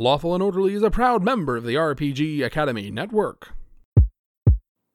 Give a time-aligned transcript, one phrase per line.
[0.00, 3.48] Lawful and Orderly is a proud member of the RPG Academy Network.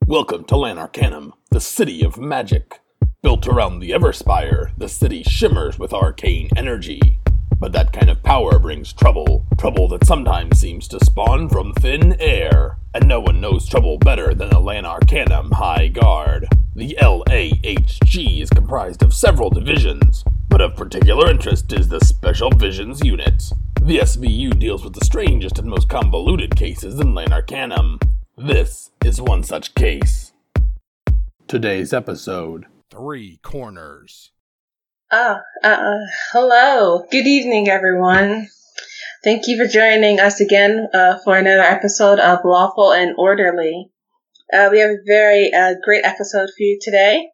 [0.07, 2.79] Welcome to Lanarcanum, the city of magic.
[3.21, 7.19] Built around the Everspire, the city shimmers with arcane energy.
[7.59, 12.15] But that kind of power brings trouble, trouble that sometimes seems to spawn from thin
[12.21, 12.77] air.
[12.93, 16.47] And no one knows trouble better than the Lanarcanum High Guard.
[16.77, 23.03] The LAHG is comprised of several divisions, but of particular interest is the Special Visions
[23.03, 23.43] Unit.
[23.81, 27.99] The SVU deals with the strangest and most convoluted cases in Lanarcanum.
[28.37, 30.33] This is one such case.
[31.47, 34.31] Today's episode Three Corners.
[35.11, 35.97] Ah, uh,
[36.31, 37.05] hello.
[37.11, 38.47] Good evening, everyone.
[39.23, 43.89] Thank you for joining us again uh, for another episode of Lawful and Orderly.
[44.51, 47.29] Uh, we have a very uh, great episode for you today.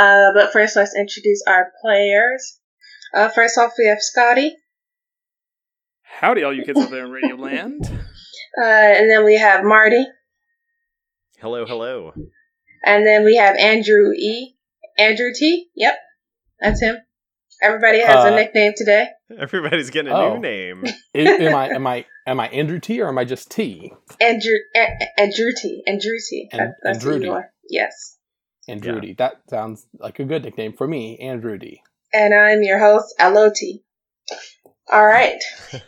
[0.00, 2.58] Uh, but first, let's introduce our players.
[3.14, 4.56] Uh, first off, we have Scotty.
[6.20, 7.88] Howdy, all you kids out there in Radio Land.
[8.60, 10.04] Uh, and then we have Marty.
[11.38, 12.12] Hello, hello.
[12.84, 14.56] And then we have Andrew E.
[14.98, 15.68] Andrew T.
[15.76, 15.94] Yep,
[16.58, 16.96] that's him.
[17.62, 19.06] Everybody has a Uh, nickname today.
[19.38, 20.34] Everybody's getting a Oh.
[20.34, 20.84] new name.
[21.14, 23.92] I- am I am I am I Andrew T or am I just T?
[24.20, 25.84] Andrew A- Andrew T.
[25.86, 26.48] Andrew T.
[26.50, 27.28] And- that's Andrew T.
[27.28, 27.52] are.
[28.70, 28.86] Yes.
[28.86, 29.14] Andrew D.
[29.18, 31.82] That sounds like a good nickname for me, and D.
[32.12, 33.82] and I'm your host, Aloti.
[34.92, 35.38] All right.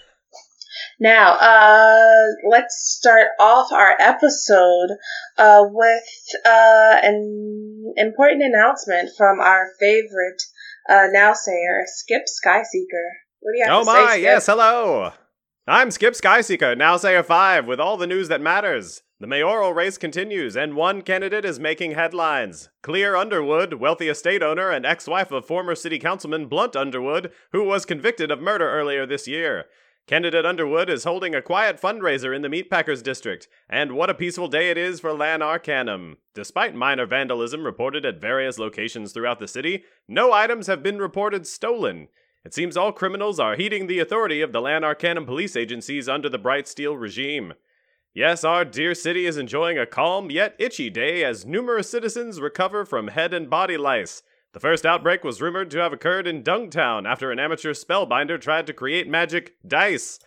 [1.00, 4.90] now, uh, let's start off our episode
[5.38, 6.02] uh, with
[6.44, 10.42] uh, an important announcement from our favorite
[10.88, 13.08] uh, nowsayer, Skip Skyseeker.
[13.40, 14.22] What do you have Oh to say, Oh my, Skip?
[14.22, 15.12] yes, hello.
[15.66, 19.02] I'm Skip Skyseeker, now Sayer 5, with all the news that matters.
[19.22, 22.70] The mayoral race continues, and one candidate is making headlines.
[22.82, 27.62] Clear Underwood, wealthy estate owner and ex wife of former city councilman Blunt Underwood, who
[27.62, 29.66] was convicted of murder earlier this year.
[30.08, 34.48] Candidate Underwood is holding a quiet fundraiser in the Meatpackers district, and what a peaceful
[34.48, 36.16] day it is for Lanarcanum.
[36.34, 41.46] Despite minor vandalism reported at various locations throughout the city, no items have been reported
[41.46, 42.08] stolen.
[42.44, 46.38] It seems all criminals are heeding the authority of the Lanarcanum police agencies under the
[46.38, 47.54] Bright Steel regime.
[48.14, 52.84] Yes, our dear city is enjoying a calm yet itchy day as numerous citizens recover
[52.84, 54.22] from head and body lice.
[54.52, 58.66] The first outbreak was rumored to have occurred in Dungtown after an amateur spellbinder tried
[58.66, 60.18] to create magic dice.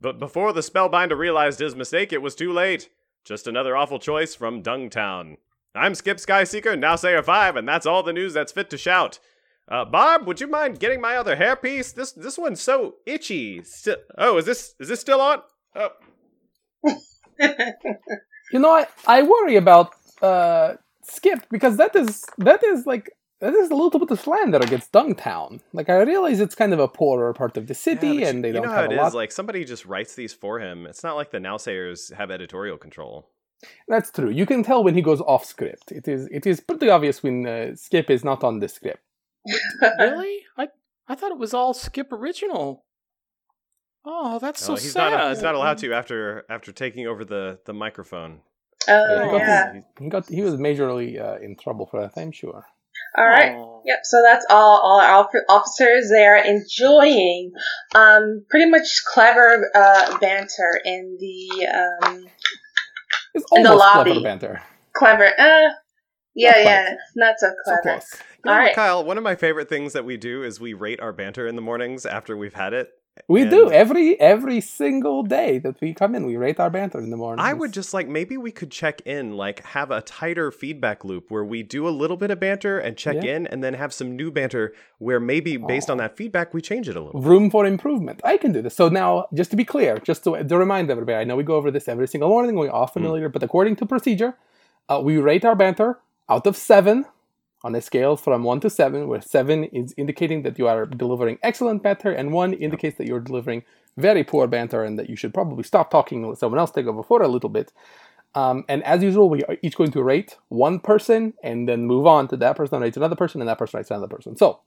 [0.00, 2.88] But before the spellbinder realized his mistake, it was too late.
[3.24, 5.36] Just another awful choice from Dungtown.
[5.72, 9.20] I'm Skip Skyseeker, now Sayer 5, and that's all the news that's fit to shout.
[9.68, 11.94] Uh, Barb, would you mind getting my other hairpiece?
[11.94, 13.62] This this one's so itchy.
[14.18, 15.42] Oh, is this is this still on?
[15.76, 15.90] Oh,
[18.52, 23.54] You know, I, I worry about uh, Skip because that is that is like that
[23.54, 25.60] is a little bit of slander against Dungtown.
[25.72, 28.48] Like I realize it's kind of a poorer part of the city, Yeah, and they
[28.48, 29.08] you don't know how have it a lot.
[29.08, 29.14] is.
[29.14, 30.84] Like somebody just writes these for him.
[30.86, 33.28] It's not like the nowsayers have editorial control.
[33.86, 34.30] That's true.
[34.30, 35.92] You can tell when he goes off script.
[35.92, 39.02] It is it is pretty obvious when uh, Skip is not on the script.
[40.00, 40.40] really?
[40.58, 40.68] I
[41.06, 42.84] I thought it was all Skip original.
[44.04, 45.10] Oh, that's so Oh, he's sad.
[45.10, 48.40] not he's not allowed to after after taking over the the microphone.
[48.88, 49.72] Oh, he, got yeah.
[49.74, 52.12] his- he got he was majorly uh, in trouble for that.
[52.20, 52.64] I'm sure.
[53.16, 53.52] All right.
[53.52, 53.80] Aw.
[53.84, 53.98] Yep.
[54.04, 54.78] So that's all.
[54.80, 57.52] All our off- officers there enjoying,
[57.94, 62.26] um, pretty much clever uh, banter in the um,
[63.34, 64.10] It's In the almost lobby.
[64.12, 64.62] clever banter.
[64.94, 65.26] clever.
[65.26, 65.70] Uh,
[66.34, 67.82] yeah, Not yeah, not so So clever.
[67.82, 68.12] close.
[68.14, 68.74] You know All right.
[68.74, 71.56] Kyle, one of my favorite things that we do is we rate our banter in
[71.56, 72.88] the mornings after we've had it.
[73.28, 76.26] We And do every every single day that we come in.
[76.26, 77.44] We rate our banter in the morning.
[77.44, 81.30] I would just like maybe we could check in, like have a tighter feedback loop
[81.30, 83.34] where we do a little bit of banter and check Yeah.
[83.36, 86.88] in, and then have some new banter where maybe based on that feedback we change
[86.88, 87.20] it a little.
[87.20, 88.20] room for improvement.
[88.24, 88.74] I can do this.
[88.74, 91.54] So now, just to be clear, just to, to remind everybody, I know we go
[91.56, 92.54] over this every single morning.
[92.56, 94.34] We're all familiar, but according to procedure,
[94.88, 95.98] uh, we rate our banter
[96.28, 97.04] out of seven
[97.62, 101.38] on a scale from one to seven, where seven is indicating that you are delivering
[101.42, 103.62] excellent banter, and one indicates that you're delivering
[103.96, 106.86] very poor banter and that you should probably stop talking and let someone else take
[106.86, 107.72] over for a little bit.
[108.34, 112.06] Um, and as usual, we are each going to rate one person and then move
[112.06, 114.36] on to that person rates another person and that person rates another person.
[114.36, 114.60] So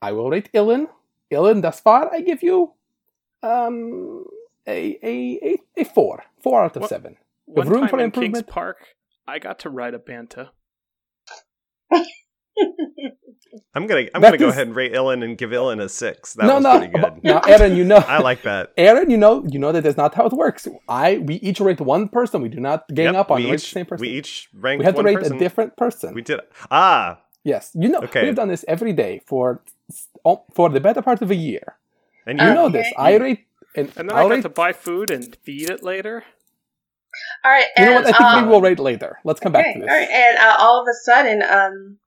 [0.00, 0.88] I will rate Illyn.
[1.30, 2.72] Illyn, thus far, I give you
[3.42, 4.24] um,
[4.66, 6.24] a, a, a, a four.
[6.42, 7.16] Four out of What- seven.
[7.44, 8.46] One room for in improvement.
[8.46, 8.78] Kings Park,
[9.26, 10.50] I got to ride a banta.
[13.74, 16.34] I'm gonna I'm That gonna go ahead and rate Illyn and give Illyn a six.
[16.34, 16.78] That no, was no.
[16.78, 17.24] pretty good.
[17.24, 17.96] Now, Aaron, you know.
[18.08, 18.72] I like that.
[18.76, 20.66] Aaron, you know, you know that that's not how it works.
[20.88, 22.42] I we each rate one person.
[22.42, 24.00] We do not gang Yep, up on we each, the same person.
[24.02, 25.36] We each ranked We have to rate person.
[25.36, 26.14] a different person.
[26.14, 26.40] We did
[26.70, 28.24] ah yes, you know, Okay.
[28.24, 29.62] we've done this every day for
[30.54, 31.76] for the better part of a year.
[32.26, 32.88] and You you know this.
[32.98, 33.44] I rate
[33.76, 36.24] And, And then I I'll got rate- to buy food and feed it later.
[37.44, 38.06] All right, You and know what?
[38.06, 39.18] I think um, we will rate later.
[39.24, 39.88] Let's come back to this.
[39.88, 41.98] all right, and uh, all of a sudden, um,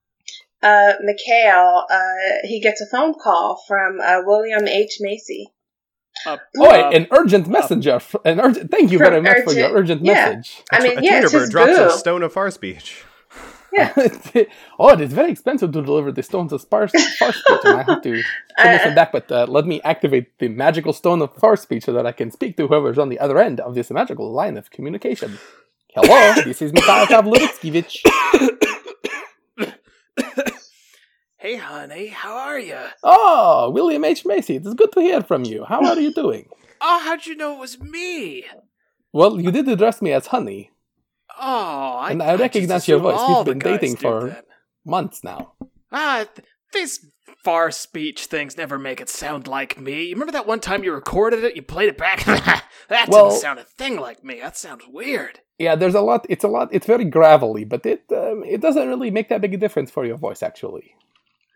[0.63, 1.97] uh, Mikhail, uh,
[2.47, 5.47] he gets a phone call from uh, William H Macy.
[6.25, 7.95] Uh, Oh, uh, an urgent messenger.
[7.95, 8.69] f- An urgent.
[8.69, 10.13] Thank you very much for your urgent- urgent yeah.
[10.35, 10.61] message.
[10.71, 11.83] I mean, a yeah, it's Tutorbird his drops boo.
[11.85, 13.03] a stone of far speech.
[14.79, 17.83] oh, it is very expensive to deliver the stones of far, far speech, and I
[17.83, 18.11] have to
[18.63, 19.11] this Uh, back.
[19.11, 22.31] But uh, let me activate the magical stone of far speech so that I can
[22.31, 25.39] speak to whoever's on the other end of this magical line of communication.
[25.95, 28.01] Hello, this is Mikhail Pavlovitskyvich.
[31.37, 32.77] hey, honey, how are you?
[33.03, 34.25] Oh, William H.
[34.25, 35.63] Macy, it is good to hear from you.
[35.65, 36.49] How are you doing?
[36.81, 38.45] Oh, how'd you know it was me?
[39.13, 40.70] Well, you did address me as honey
[41.39, 43.19] Oh, I, And I just recognize your voice.
[43.27, 44.45] We've been dating for- that.
[44.85, 45.53] months now.
[45.91, 47.05] Ah, th- these
[47.43, 50.03] far speech things never make it sound like me.
[50.03, 52.23] You remember that one time you recorded it, you played it back?
[52.89, 54.39] that Well- didn't sound a thing like me.
[54.39, 55.39] That sounds weird.
[55.59, 56.25] Yeah, there's a lot.
[56.29, 56.69] It's a lot.
[56.71, 60.05] It's very gravelly, but it um, it doesn't really make that big a difference for
[60.05, 60.95] your voice, actually.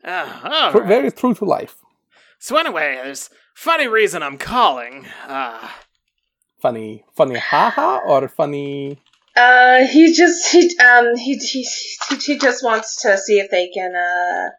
[0.06, 0.88] Ah, all Tru- right.
[0.88, 1.78] Very true to life.
[2.38, 5.08] So anyway, there's funny reason I'm calling.
[5.28, 5.68] Uh,
[6.62, 9.00] Funny, funny, haha, or funny.
[9.36, 11.68] Uh, he just he um he he
[12.10, 14.50] he, he just wants to see if they can uh.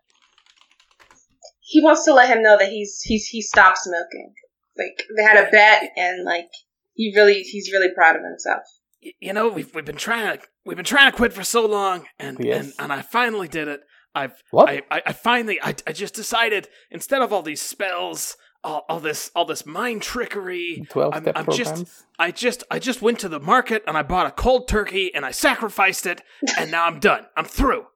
[1.61, 4.35] He wants to let him know that he's he's he stopped smoking.
[4.79, 6.51] Like they had a bet, and like
[6.95, 8.63] he really he's really proud of himself.
[9.01, 12.07] you know, we've we've been trying to we've been trying to quit for so long,
[12.19, 12.65] and Yes.
[12.65, 13.81] and, and I finally did it.
[14.15, 14.69] I've What?
[14.69, 19.01] I, I, I finally I, I just decided instead of all these spells, all, all
[19.01, 21.81] this all this mind trickery, Twelve I'm, step I'm programs.
[21.81, 25.15] just I just I just went to the market and I bought a cold turkey
[25.15, 26.21] and I sacrificed it,
[26.59, 27.27] and now I'm done.
[27.37, 27.87] I'm through.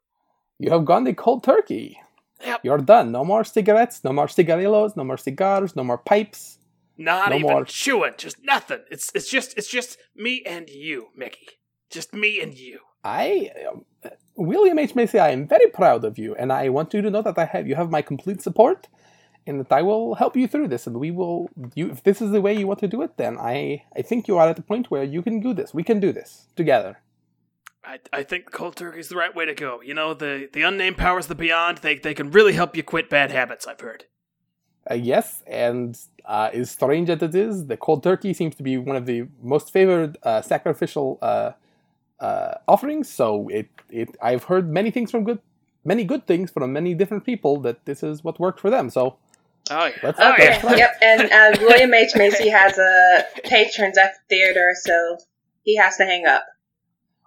[0.58, 1.98] You have gone the cold turkey.
[2.44, 2.60] Yep.
[2.64, 3.12] You're done.
[3.12, 4.02] No more cigarettes.
[4.04, 4.96] No more cigarillos.
[4.96, 5.76] No more cigars.
[5.76, 6.58] No more pipes.
[6.96, 7.64] Not No even more.
[7.64, 8.80] chewing, just nothing.
[8.90, 11.48] It's it's just it's just me and you, Mickey.
[11.90, 12.80] Just me and you.
[13.02, 13.84] I, um,
[14.36, 17.22] William H Macy, I am very proud of you, and I want you to know
[17.22, 18.88] that I have you have my complete support,
[19.50, 20.86] and that I will help you through this.
[20.86, 21.50] And we will.
[21.74, 24.28] You, if this is the way you want to do it, then I, I think
[24.28, 25.74] you are at the point where you can do this.
[25.74, 27.00] We can do this together.
[27.84, 29.80] I, I think cold turkey is the right way to go.
[29.80, 33.08] You know, the, the unnamed powers the beyond, they, they can really help you quit
[33.08, 34.04] bad habits, I've heard.
[34.90, 38.76] Uh, yes, and uh, as strange as it is, the cold turkey seems to be
[38.76, 41.52] one of the most favored uh, sacrificial uh,
[42.18, 43.08] uh, offerings.
[43.08, 45.40] So it, it, I've heard many things from good,
[45.84, 48.90] many good things from many different people that this is what worked for them.
[48.90, 49.16] So
[49.70, 49.92] Oh, yeah.
[50.02, 50.74] Let's- oh, Okay, yeah.
[50.76, 50.90] yep.
[51.02, 55.18] And uh, William H Macy has a patrons at the theater, so
[55.62, 56.44] he has to hang up.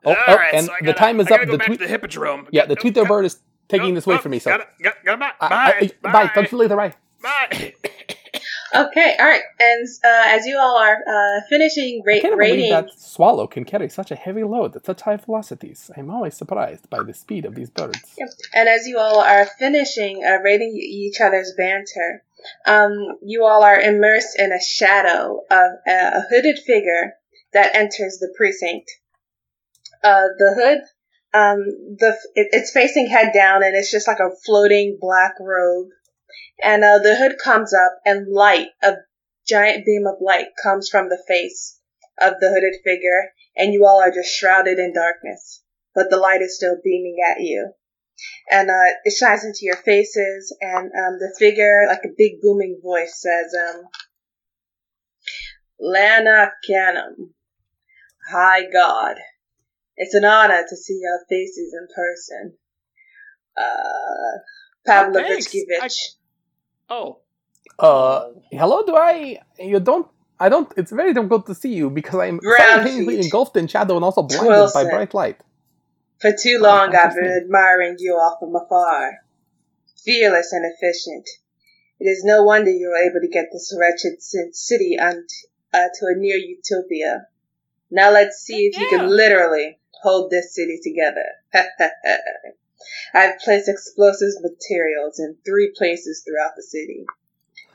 [0.05, 1.47] Oh, All oh, right, and so I the gotta- time is I gotta up.
[1.47, 2.47] Go The back tweet, to the hippodrome.
[2.51, 4.39] yeah, the Oh, tweeter got- bird is taking oh, this way oh, from me.
[4.39, 5.31] So Got it, got, got it, bye.
[5.39, 6.09] I- bye.
[6.09, 6.27] I- bye.
[6.33, 6.75] Talk to you later.
[6.75, 6.93] Bye.
[7.21, 7.73] Bye.
[8.75, 9.41] Okay, all right.
[9.59, 13.45] And uh, as you all are uh, finishing I ra- can't believe rating, that swallow
[13.45, 15.91] can carry such a heavy load at such high velocities.
[15.95, 17.99] I'm always surprised by the speed of these birds.
[18.17, 18.29] Yep.
[18.55, 22.23] and as you all are finishing uh, rating each other's banter,
[22.65, 22.91] um,
[23.21, 27.13] you all are immersed in a shadow of a, hooded figure
[27.53, 28.89] that enters the precinct.
[30.03, 30.79] Uh, the hood,
[31.33, 31.59] um,
[31.97, 35.87] the it, it's facing head down, and it's just like a floating black robe.
[36.61, 38.93] And uh, the hood comes up, and light, a
[39.47, 41.79] giant beam of light, comes from the face
[42.21, 45.63] of the hooded figure, and you all are just shrouded in darkness.
[45.95, 47.73] But the light is still beaming at you
[48.49, 52.79] and uh, it shines into your faces, and um, the figure, like a big booming
[52.83, 53.83] voice, says, um,
[55.79, 57.31] Lana Canham,
[58.29, 59.17] High Guard,
[59.95, 62.57] it's an honor to see your faces in person.
[63.57, 64.39] Uh,
[64.85, 65.47] Pavlo Oh, thanks.
[65.53, 65.99] Vichkevich.
[66.89, 67.19] oh.
[67.79, 68.83] Uh, hello.
[68.85, 69.39] Do I?
[69.59, 70.07] You don't.
[70.39, 70.71] I don't.
[70.77, 74.21] It's very difficult to see you because I'm Ground simultaneously engulfed in shadow and also
[74.23, 75.41] blinded by bright light.
[76.23, 79.25] For too long, I've been admiring you all from afar.
[80.05, 81.27] Fearless and efficient.
[81.99, 85.27] It is no wonder you were able to get this wretched city and
[85.73, 87.27] uh, to a near utopia.
[87.91, 88.99] Now let's see if you Yeah.
[88.99, 91.25] can literally hold this city together.
[93.13, 97.05] I've placed explosive materials in three places throughout the city.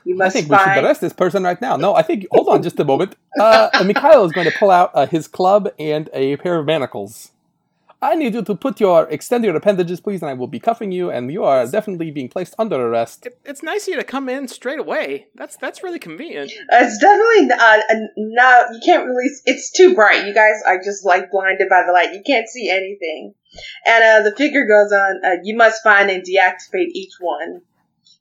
[0.03, 1.75] You must I must think we should arrest this person right now.
[1.75, 2.25] No, I think.
[2.31, 3.15] Hold on, just a moment.
[3.39, 7.31] Uh, Mikhail is going to pull out uh, his club and a pair of manacles.
[8.01, 10.93] I need you to put your extend your appendages, please, and I will be cuffing
[10.93, 11.11] you.
[11.11, 13.25] And you are definitely being placed under arrest.
[13.25, 15.27] It, it's nice of you to come in straight away.
[15.35, 16.49] That's that's really convenient.
[16.71, 18.65] It's definitely uh, uh, no.
[18.71, 19.29] You can't really.
[19.45, 20.25] It's too bright.
[20.25, 22.13] You guys are just like blinded by the light.
[22.13, 23.33] You can't see anything.
[23.85, 25.19] And uh, the figure goes on.
[25.25, 27.63] Uh, you must find and deactivate each one.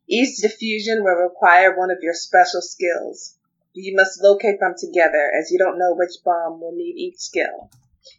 [0.09, 3.37] Each diffusion will require one of your special skills.
[3.75, 7.71] You must locate them together, as you don't know which bomb will need each skill.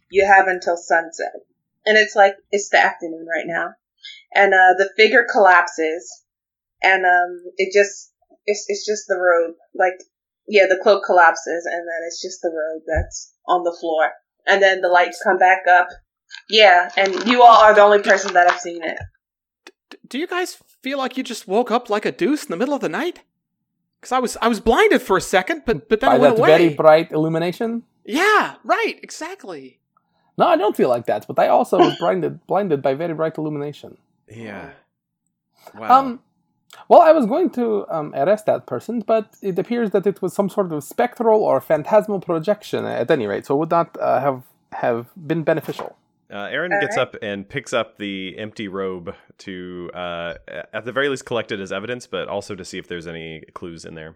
[0.08, 1.32] You have until sunset.
[1.86, 3.70] And it's like, it's the afternoon right now.
[4.34, 6.22] And, uh, the figure collapses,
[6.82, 8.12] and, um, it just,
[8.46, 9.54] it's, it's just the robe.
[9.74, 9.94] Like,
[10.48, 14.12] yeah, the cloak collapses, and then it's just the robe that's on the floor.
[14.46, 15.88] And then the lights come back up.
[16.48, 18.98] Yeah, and you all are the only person that have seen it.
[20.08, 22.74] Do you guys feel like you just woke up like a deuce in the middle
[22.74, 23.20] of the night?
[24.00, 26.36] Because I was I was blinded for a second, but but then By it went
[26.36, 26.56] that away.
[26.58, 27.82] very bright illumination.
[28.04, 29.79] yeah, right, exactly.
[30.40, 33.36] No, I don't feel like that, but I also was blinded blinded by very bright
[33.36, 33.98] illumination.
[34.26, 34.70] Yeah.
[35.74, 35.98] Wow.
[35.98, 36.20] Um,
[36.88, 40.32] well, I was going to um, arrest that person, but it appears that it was
[40.32, 44.18] some sort of spectral or phantasmal projection at any rate, so it would not uh,
[44.18, 44.42] have
[44.72, 45.94] have been beneficial.
[46.32, 47.02] Uh, Aaron All gets right.
[47.02, 50.34] up and picks up the empty robe to, uh,
[50.72, 53.42] at the very least, collect it as evidence, but also to see if there's any
[53.52, 54.14] clues in there.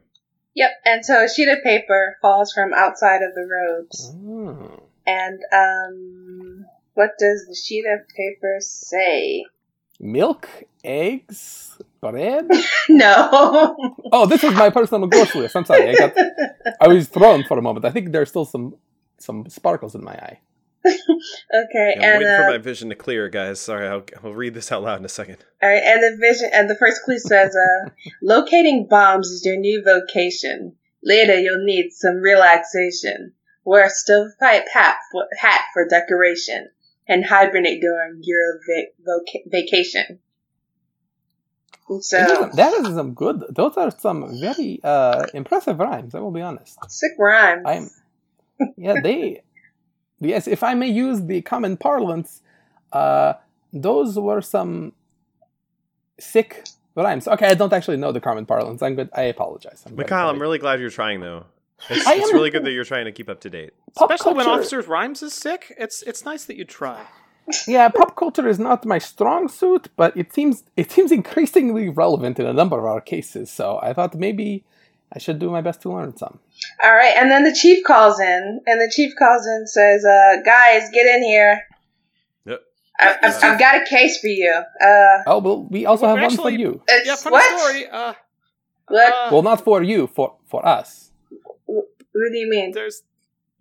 [0.54, 4.14] Yep, and so a sheet of paper falls from outside of the robes.
[4.14, 4.80] Mm.
[5.06, 9.44] And, um, what does the sheet of paper say?
[10.00, 10.48] Milk,
[10.82, 12.48] eggs, bread.
[12.88, 13.76] no.
[14.12, 15.56] Oh, this was my personal grocery list.
[15.56, 16.14] I'm sorry, I got
[16.80, 17.84] I was thrown for a moment.
[17.84, 18.76] I think there's still some
[19.18, 20.40] some sparkles in my eye.
[20.86, 23.58] okay, I'm and, waiting for uh, my vision to clear, guys.
[23.58, 25.38] Sorry, I'll, I'll read this out loud in a second.
[25.62, 27.88] all right, and the vision, and the first clue says, uh,
[28.20, 30.76] locating bombs is your new vocation.
[31.02, 33.32] Later, you'll need some relaxation.
[33.64, 36.68] Wear a stovepipe hat for, hat for decoration,
[37.08, 40.20] and hibernate during your va- voca- vacation.
[42.00, 43.44] So, that is some good.
[43.50, 46.14] Those are some very uh, impressive rhymes.
[46.14, 46.78] I will be honest.
[46.90, 47.62] sick rhymes.
[47.66, 47.90] I'm.
[48.76, 49.42] Yeah, they.
[50.20, 52.40] Yes, if I may use the common parlance,
[52.92, 53.34] uh,
[53.72, 54.92] those were some
[56.18, 57.28] sick rhymes.
[57.28, 58.80] Okay, I don't actually know the common parlance.
[58.80, 59.10] I'm good.
[59.12, 59.82] I apologize.
[59.84, 61.44] I'm very Mikhail, I'm really glad you're trying, though.
[61.90, 63.72] It's, it's really good that you're trying to keep up to date.
[63.94, 65.74] Pop Especially when Officer Rhymes is sick.
[65.78, 67.04] It's it's nice that you try.
[67.66, 72.38] yeah, pop culture is not my strong suit, but it seems it seems increasingly relevant
[72.40, 73.50] in a number of our cases.
[73.50, 74.64] So I thought maybe
[75.12, 76.38] I should do my best to learn some.
[76.82, 80.36] All right, and then the chief calls in, and the chief calls in says, uh,
[80.44, 81.62] "Guys, get in here.
[82.46, 82.60] Yep.
[82.98, 84.52] I, I've, I've got a case for you.
[84.80, 86.80] Uh, Oh, well, we also Well, have one for you.
[86.88, 87.60] it's Yeah, funny what?
[87.60, 87.86] story.
[87.88, 88.14] Uh,
[88.88, 89.12] What?
[89.12, 91.03] uh, Well, not for you, for for us.
[92.14, 92.72] What do you mean?
[92.72, 93.02] there's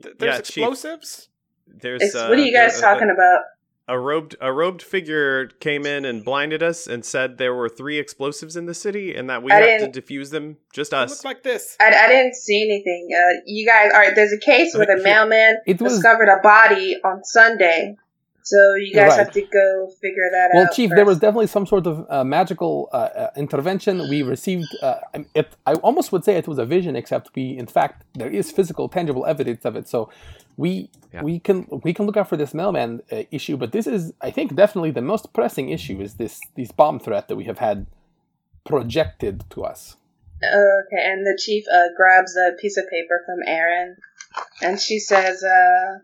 [0.01, 0.57] th- there's Yeah, Chief.
[0.63, 1.29] explosives.
[1.67, 2.01] There's.
[2.01, 3.41] It's, uh, what are you guys there- talking about?
[3.86, 8.00] A robed a robed figure came in and blinded us and said there were three
[8.00, 10.55] explosives in the city and that we I have to defuse them.
[10.72, 11.10] Just us.
[11.10, 11.75] looks like this.
[11.81, 13.10] I, I didn't see anything.
[13.13, 14.15] Uh, you guys, all right.
[14.15, 17.98] There's a case where the mailman It was discovered a body on Sunday,
[18.43, 19.19] so you guys Right.
[19.19, 20.65] have to go figure that well, out.
[20.67, 20.89] Well, Chief.
[20.89, 20.95] first.
[20.97, 23.93] There was definitely some sort of uh, magical uh, uh, intervention.
[24.09, 24.67] We received.
[24.81, 24.95] Uh,
[25.33, 28.51] it, I almost would say it was a vision, except we, in fact, there is
[28.51, 29.88] physical, tangible evidence of it.
[29.88, 30.09] So
[30.57, 31.23] we Yeah.
[31.23, 33.55] we can we can look out for this mailman uh, issue.
[33.57, 37.27] But this is, I think, definitely the most pressing issue is this this bomb threat
[37.29, 37.85] that we have had
[38.65, 39.95] projected to us.
[40.43, 43.95] Okay, and the chief uh, grabs a piece of paper from Aaron,
[44.62, 46.00] and she says, uh,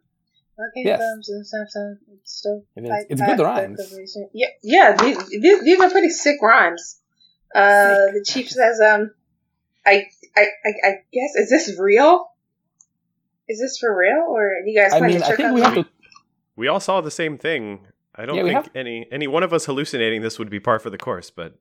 [0.60, 1.00] "Okay, Yes.
[1.00, 3.80] thumbs and stuff, stuff, stuff, It is- pipe, it's pipe, good rhymes.
[3.90, 7.00] decoration." Yeah, yeah, these, these, these are pretty sick rhymes.
[7.56, 9.12] Uh, the chief says, "Um,
[9.86, 12.30] I, I, I, I guess is this real?
[13.48, 15.86] Is this for real, or you guys I mean, to I think we have to.
[16.56, 17.88] We all saw the same thing.
[18.14, 20.78] I don't Yeah, think have- any any one of us hallucinating this would be par
[20.78, 21.56] for the course, but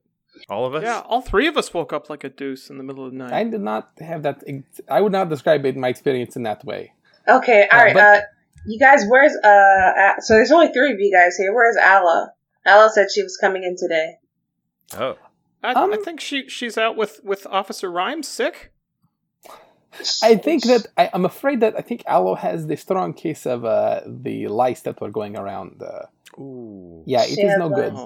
[0.50, 0.82] all of us.
[0.82, 3.18] Yeah, all three of us woke up like a deuce in the middle of the
[3.18, 3.32] night.
[3.32, 4.42] I did not have that.
[4.46, 6.92] ex- I would not describe it, my experience in that way.
[7.26, 7.94] Okay, all Uh, right.
[7.94, 8.20] but- uh,
[8.68, 9.48] you guys, where's uh?
[10.18, 11.52] A- so there's only three of you guys here.
[11.54, 12.32] Where's Alla?
[12.66, 14.16] Alla said she was coming in today.
[14.96, 15.16] Oh,
[15.62, 18.72] I, Um, I think she she's out with with Officer Rhymes sick.
[20.22, 23.64] I think that I, I'm afraid that I think Aloe has the strong case of
[23.64, 25.82] uh, the lice that were going around.
[25.82, 27.02] Uh, ooh.
[27.06, 27.94] yeah, it She is has no good.
[27.94, 28.02] lice.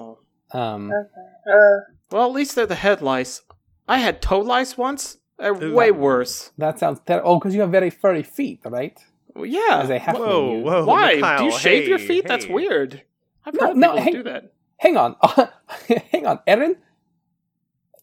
[0.53, 0.59] Oh.
[0.59, 1.51] Um, Okay.
[1.53, 1.79] Uh,
[2.11, 3.41] Well, at least they're the head lice.
[3.87, 5.17] I had toe lice once.
[5.37, 6.51] They're way worse.
[6.57, 7.29] that sounds terrible.
[7.31, 8.97] Oh, because you have very furry feet, right?
[9.35, 9.79] Well, yeah.
[9.83, 10.85] As a half Whoa, whoa!
[10.85, 11.15] Why?
[11.15, 12.27] Mikhail, do you shave your hey, feet?
[12.27, 13.01] That's weird.
[13.45, 14.53] I've No, heard no, people hey- do that.
[14.77, 15.15] Hang on,
[16.11, 16.75] hang on, Aaron.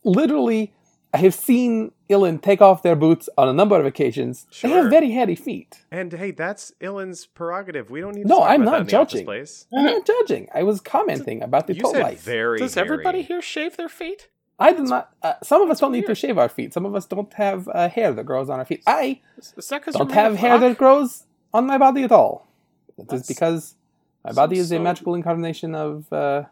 [0.04, 0.72] Literally,
[1.12, 4.46] I have seen Illyn take off their boots on a number of occasions.
[4.62, 5.84] They have very hairy feet.
[5.90, 7.90] And hey, that's Illyn's prerogative.
[7.90, 8.22] We don't need.
[8.22, 8.96] To No, talk I'm about not that in the
[9.28, 9.78] office judging.
[9.78, 10.48] I'm not judging.
[10.54, 12.22] I was commenting about the You toe said lice.
[12.22, 12.58] very.
[12.60, 12.86] Does hairy.
[12.88, 14.28] everybody here shave their feet?
[14.60, 15.10] I do not.
[15.22, 16.72] Uh, some of us don't need to shave our feet.
[16.74, 18.82] Some of us don't have uh, hair that grows on our feet.
[18.86, 21.24] I Is, is that don't have hair that grows
[21.54, 22.46] on my body at all.
[22.98, 23.74] That is That's- because
[24.24, 26.44] my body is a so- magical incarnation of uh,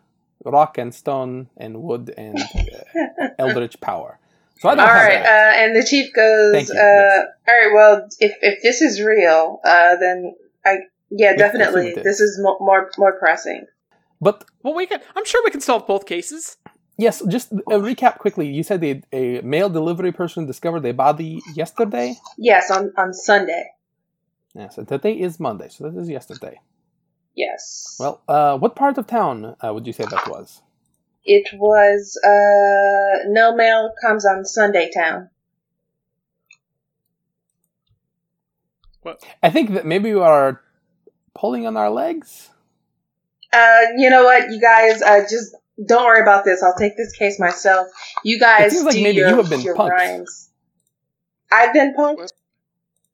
[0.45, 4.19] rock and stone and wood and uh, eldritch power.
[4.61, 6.69] So I don't All right, uh, and the chief goes.
[6.69, 7.27] You, Uh, yes.
[7.47, 10.35] All right, well, if if this is real, uh, then
[10.65, 10.79] I
[11.11, 12.31] yeah, definitely this is.
[12.31, 12.57] is more
[12.99, 13.67] more pressing.
[14.21, 15.01] but Well, we can.
[15.15, 16.57] I'm sure we can solve both cases.
[16.99, 18.49] Yes, just a recap quickly.
[18.49, 22.17] You said a, a mail delivery person discovered a body yesterday.
[22.37, 23.71] Yes, on on Sunday.
[24.55, 26.61] Yeah, so today is Monday, so that is yesterday.
[27.35, 27.97] Yes.
[27.99, 30.63] Well, uh, what part of town uh, would you say that was?
[31.29, 35.29] it was uh no mail comes on Sunday town.
[39.03, 39.23] What?
[39.43, 40.61] I think that maybe we are
[41.35, 42.51] pulling on our legs.
[43.53, 45.55] Uh, you know what, you guys, uh, just
[45.87, 46.63] don't worry about this.
[46.63, 47.89] I'll take this case myself.
[48.25, 49.91] You guys seems like do maybe your, you have been your punked.
[49.91, 50.51] rhymes.
[51.53, 52.33] I've been punked.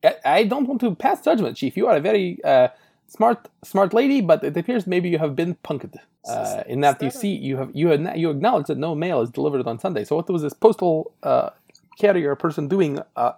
[0.02, 1.76] I, I don't want to pass judgment, Chief.
[1.76, 2.68] You are a very uh,
[3.06, 5.94] smart, smart lady, but it appears maybe you have been punked.
[6.26, 9.20] Uh, in that you that see, you have you had, you acknowledge that no mail
[9.20, 10.04] is delivered on Sunday.
[10.04, 11.50] So what was this postal uh,
[11.98, 12.98] carrier person doing?
[13.14, 13.32] Uh,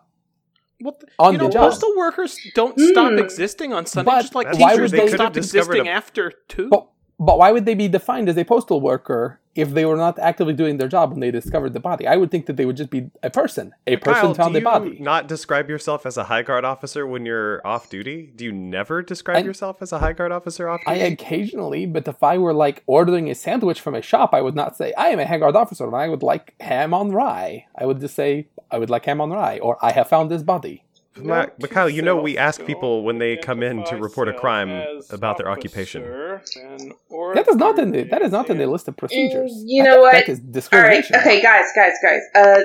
[0.80, 1.62] What the, On you the know, job.
[1.71, 3.18] postal workers don't stop Hmm.
[3.18, 5.73] existing on Sunday, But just like why teachers would don't they- stop They could've discovered
[5.78, 6.68] existing a- after two.
[6.68, 6.87] but
[7.18, 10.52] but why would they be defined as a postal worker if they were not actively
[10.52, 12.06] doing their job when they discovered the body?
[12.06, 13.73] I would think that they would just be a person.
[13.87, 14.99] A person Kyle, found do a you body.
[15.00, 18.32] not describe yourself as a high guard officer when you're off duty?
[18.37, 21.00] Do you never describe I- yourself as a high guard officer off duty?
[21.00, 24.54] I occasionally, but if I were like ordering a sandwich from a shop, I would
[24.54, 27.66] not say I am a high guard officer and I would like ham on rye.
[27.78, 30.42] I would just say I would like ham on rye, or I have found this
[30.42, 30.82] body.
[31.18, 34.32] Ma- but Kyle, you know we ask people when they come in to report a
[34.32, 34.70] crime
[35.11, 36.02] about their occupation.
[36.02, 39.52] That is not in the that is not in the list of procedures.
[39.52, 40.12] Mm, you know think what?
[40.12, 42.23] That is All right, okay, guys, guys, guys.
[42.35, 42.62] Uh,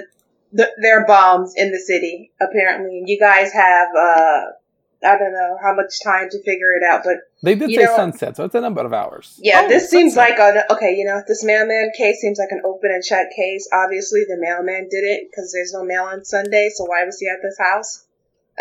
[0.55, 2.31] th- there are bombs in the city.
[2.41, 4.41] Apparently, you guys have uh,
[5.03, 7.95] I don't know how much time to figure it out, but They did say know
[7.95, 9.39] sunset, so it's a number of hours.
[9.41, 10.93] Yeah, Oh, this seems like a okay.
[10.95, 13.67] You know, this mailman case seems like an open and shut case.
[13.73, 16.69] Obviously, the mailman did it because there's no mail on Sunday.
[16.73, 18.05] So why was he at this house?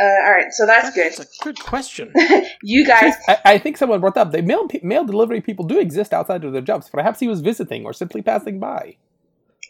[0.01, 1.13] Uh, all right, so that's good.
[1.13, 2.13] That's a good question.
[2.63, 6.13] You guys, I, I think someone brought up the mail mail delivery people do exist
[6.13, 6.89] outside of their jobs.
[6.89, 8.97] Perhaps he was visiting or simply passing by.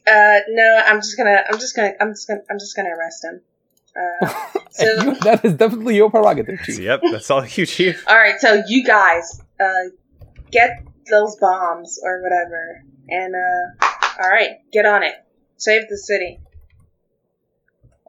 [0.07, 3.25] uh, no, I'm just gonna, I'm just gonna, I'm just gonna, I'm just gonna arrest
[3.25, 3.41] him.
[3.97, 4.27] Uh,
[4.71, 6.79] so, you- that is definitely your prerogative, Chief.
[6.81, 8.05] yep, that's all you, Chief.
[8.09, 9.91] all right, so you guys, uh,
[10.51, 10.71] get
[11.11, 13.87] those bombs or whatever, and uh,
[14.23, 15.15] all right, get on it.
[15.59, 16.41] Save the city.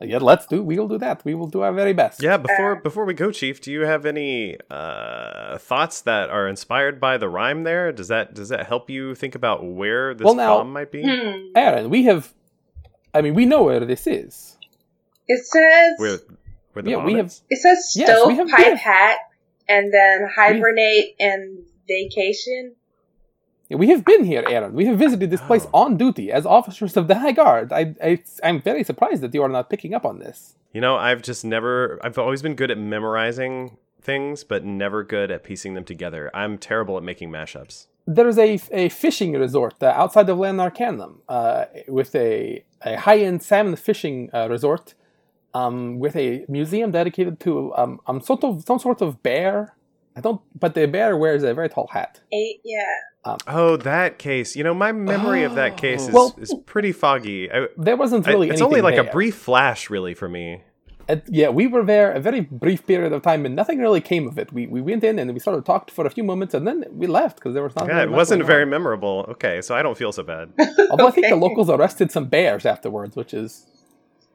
[0.03, 0.63] Yeah, let's do.
[0.63, 1.23] We will do that.
[1.25, 2.21] We will do our very best.
[2.23, 6.47] Yeah, before Uh, before we go, Chief, do you have any uh, thoughts that are
[6.47, 7.91] inspired by the rhyme there?
[7.91, 11.03] Does that does that help you think about where this Well, now- bomb might be?
[11.03, 11.51] Hmm.
[11.55, 12.33] Aaron, we have.
[13.13, 14.57] I mean, we know where this is.
[15.27, 16.17] It says Where
[16.73, 17.41] where the Yeah, bomb we have- is?
[17.49, 19.17] It says Yes, we have- stovepipe have- hat
[19.67, 22.75] and then hibernate and vacation.
[23.75, 24.73] We have been here, Aaron.
[24.73, 25.83] We have visited this place Oh.
[25.83, 27.71] on duty as officers of the High Guard.
[27.71, 30.55] I, I, I'm very surprised that you are not picking up on this.
[30.73, 31.99] You know, I've just never.
[32.03, 36.31] I've always been good at memorizing things, but never good at piecing them together.
[36.33, 37.87] I'm terrible at making mashups.
[38.07, 43.19] There is a, a fishing resort uh, outside of Lanarcanum uh, with a, a high
[43.19, 44.95] end salmon fishing uh, resort
[45.53, 49.75] um, with a museum dedicated to um, um, sort of, some sort of bear.
[50.21, 52.19] I don't, but the bear wears a very tall hat.
[52.31, 52.81] Eight, yeah.
[53.25, 54.55] Um, oh, that case.
[54.55, 57.51] You know, my memory of that case is, Well- is pretty foggy.
[57.51, 60.63] I, There wasn't I- really it's only anything like a brief flash, really, for me.
[61.27, 64.37] Yeah, we were there a very brief period of time, and nothing really came of
[64.37, 64.53] it.
[64.53, 66.85] We we went in and we sort of talked for a few moments, and then
[66.91, 67.89] we left because there was nothing.
[67.97, 68.69] Yeah, it wasn't very on.
[68.69, 69.25] memorable.
[69.33, 70.53] Okay, so I don't feel so bad.
[70.89, 73.65] Although I think the locals arrested some bears afterwards, which is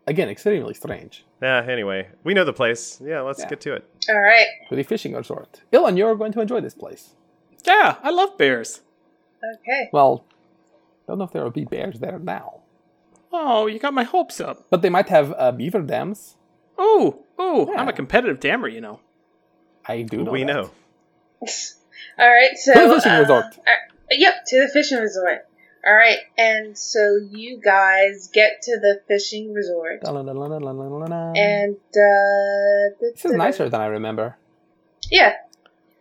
[0.07, 1.25] again extremely strange.
[1.43, 1.65] yeah.
[1.69, 3.01] Anyway, we know the place.
[3.05, 3.49] Yeah, let's Yeah.
[3.49, 3.85] get to it.
[4.09, 4.47] All right.
[4.71, 7.15] With a fishing resort, Illyn, you're going to enjoy this place.
[7.65, 8.81] yeah, I love bears.
[9.61, 9.89] Okay.
[9.93, 10.25] Well,
[11.07, 12.61] don't know if there will be bears there now,
[13.33, 14.67] Oh, you got my hopes up.
[14.71, 16.37] but they might have uh, beaver dams.
[16.79, 19.01] Oh, oh, I'm a competitive dammer, you know.
[19.87, 20.31] I do know.
[20.33, 20.53] we that.
[20.53, 20.71] know.
[22.19, 22.57] All right.
[22.57, 22.73] So.
[22.73, 23.45] To the fishing uh, resort.
[23.67, 23.71] uh,
[24.11, 25.46] yep, to the fishing resort.
[25.87, 30.01] All right, and so you guys get to the fishing resort,
[31.37, 34.37] and uh, this is nicer than I remember.
[35.11, 35.35] Yeah.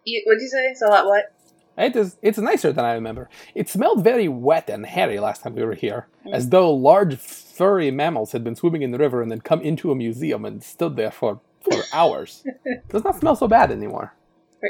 [0.03, 0.65] You, what'd you say?
[0.65, 1.05] It's a lot.
[1.05, 1.31] What?
[1.77, 2.17] It is.
[2.21, 3.29] It's nicer than I remember.
[3.53, 7.91] It smelled very wet and hairy last time we were here, as though large furry
[7.91, 10.95] mammals had been swimming in the river and then come into a museum and stood
[10.95, 12.43] there for for hours.
[12.89, 14.13] Does not smell so bad anymore.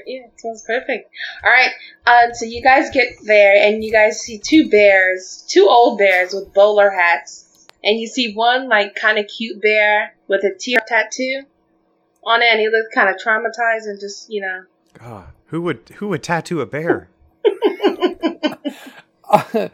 [0.05, 1.09] Yeah, it smells perfect.
[1.43, 1.71] All right.
[2.05, 6.33] Um, so you guys get there, and you guys see two bears, two old bears
[6.33, 10.79] with bowler hats, and you see one like kind of cute bear with a tear
[10.87, 11.43] tattoo
[12.23, 14.63] on it, and he looks kind of traumatized and just you know.
[14.99, 17.09] God, who would who would tattoo a bear?
[19.51, 19.71] this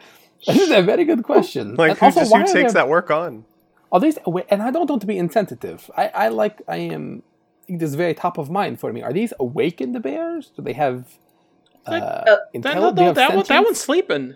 [0.47, 1.75] is a very good question.
[1.75, 3.45] Like And who also, just who takes there- that work on?
[3.91, 4.17] Are these
[4.49, 5.91] and I don't want to be insensitive.
[5.97, 7.23] I, I like I am
[7.79, 9.01] this very top of mind for me.
[9.01, 10.51] Are these awakened bears?
[10.55, 11.05] Do they have
[11.87, 14.35] uh, Uh, That, no, no, have that, one, that one's sleeping.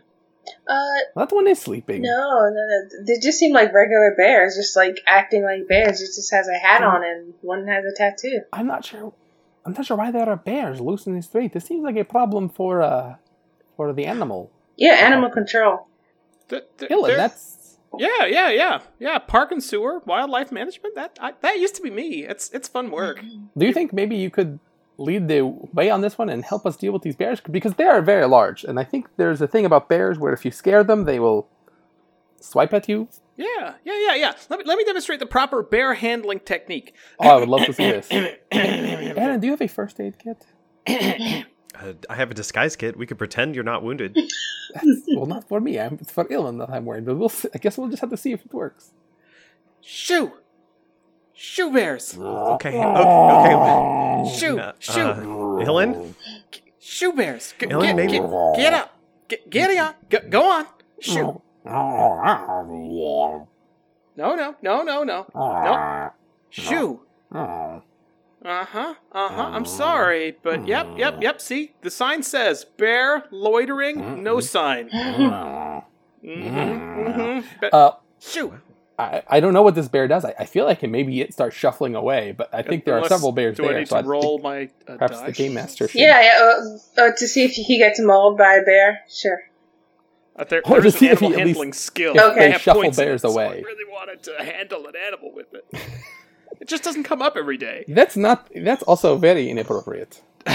[0.67, 0.76] Uh,
[1.15, 2.02] That one is sleeping.
[2.02, 3.04] no, no, no.
[3.06, 6.02] They just seem like regular bears, just like acting like bears.
[6.02, 8.41] It just has a hat on and one has a tattoo.
[8.54, 9.13] I'm not sure.
[9.65, 11.54] I'm not sure why there are bears loose in the street.
[11.54, 13.15] This seems like a problem for uh
[13.76, 14.52] for the animal.
[14.78, 15.88] Yeah, animal control.
[16.50, 17.55] Th- th- Dylan, that's
[18.00, 19.20] yeah, yeah, yeah, yeah.
[19.20, 20.96] Park and sewer, wildlife management.
[20.96, 22.26] That I, that used to be me.
[22.26, 23.22] It's it's fun work.
[23.58, 24.60] Do you think maybe you could
[24.98, 27.84] lead the way on this one and help us deal with these bears because they
[27.84, 30.84] are very large, and I think there's a thing about bears where if you scare
[30.84, 31.48] them, they will
[32.40, 33.08] swipe at you.
[33.38, 34.34] Yeah, yeah, yeah, yeah.
[34.50, 36.94] Let me let me demonstrate the proper bear handling technique.
[37.20, 38.08] Oh, I would love to see this.
[38.52, 41.46] Aaron, do you have a first aid kit?
[41.82, 42.98] Uh, I have a disguise kit.
[42.98, 44.18] We could pretend you're not wounded.
[45.16, 45.80] Well, not for me.
[45.80, 47.30] I'm, it's for Illyn that I'm wearing, but we'll.
[47.30, 47.48] See.
[47.54, 48.92] I guess we'll just have to see if it works.
[49.80, 50.34] Shoo,
[51.34, 54.36] shoo bears, Okay, okay, okay.
[54.36, 56.16] shoo, Uh, shoo, uh, Helen?
[56.80, 57.54] shoo bears.
[57.60, 58.98] G- Ellen, get, maybe- get, get up,
[59.30, 60.66] get, get on, go, go on.
[61.00, 61.42] Shoo.
[64.18, 66.10] No, no, no, no, no, no.
[66.50, 67.02] Shoo.
[68.46, 68.94] Uh huh.
[69.12, 69.50] Uh huh.
[69.54, 71.42] I'm sorry, but yep, yep, yep.
[71.42, 74.90] See, the sign says bear loitering, no sign.
[74.90, 76.30] Mm-hmm.
[76.30, 77.48] Mm-hmm.
[77.62, 78.60] But Uh, shoo.
[78.98, 80.24] I, I don't know what this bear does.
[80.24, 82.98] I, I feel like it maybe it starts shuffling away, but I think there are
[83.00, 83.76] Unless- several bears Do there.
[83.76, 85.26] I need so to I think roll my uh, perhaps die?
[85.26, 86.00] the game master should.
[86.00, 86.52] Yeah, yeah.
[86.98, 89.02] Uh, uh, to see if he gets mauled by a bear.
[89.10, 89.40] Sure.
[90.38, 92.16] Uh, there, Or to there's an see if he animal at least- handling skill.
[92.16, 93.46] if I they have shuffle points in bears it, so away.
[93.48, 95.66] I really wanted to handle an animal with it.
[96.60, 97.86] it just doesn't come up every day.
[97.88, 98.50] That's not.
[98.56, 100.22] That's also very inappropriate.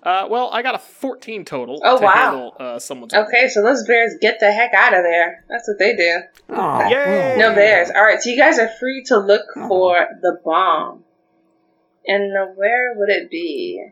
[0.00, 2.10] Uh, well, I got a 14 total Oh, to wow.
[2.12, 3.12] handle uh, someone's.
[3.12, 5.44] Okay, so those bears get the heck out of there.
[5.50, 6.20] That's what they do.
[6.48, 7.34] Yay!
[7.36, 7.90] No bears.
[7.90, 11.02] All right, so you guys are free to look for the bomb.
[12.06, 13.84] And where would it be?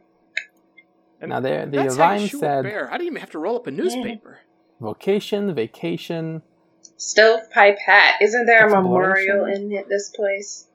[1.21, 2.89] And Now, the, the That's how you rhyme shoot a said bear.
[2.89, 4.39] I didn't even have to roll up a newspaper.
[4.81, 6.43] vocation, vacation.
[6.97, 8.23] Stovepipe Hat.
[8.23, 10.69] Isn't there a memorial in this place?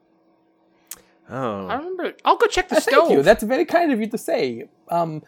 [1.32, 1.66] I Oh.
[1.78, 2.12] remember.
[2.24, 3.04] I'll go check the Uh, stove.
[3.06, 3.22] Thank you.
[3.22, 4.68] That's very kind of you to say.
[4.90, 5.22] Um,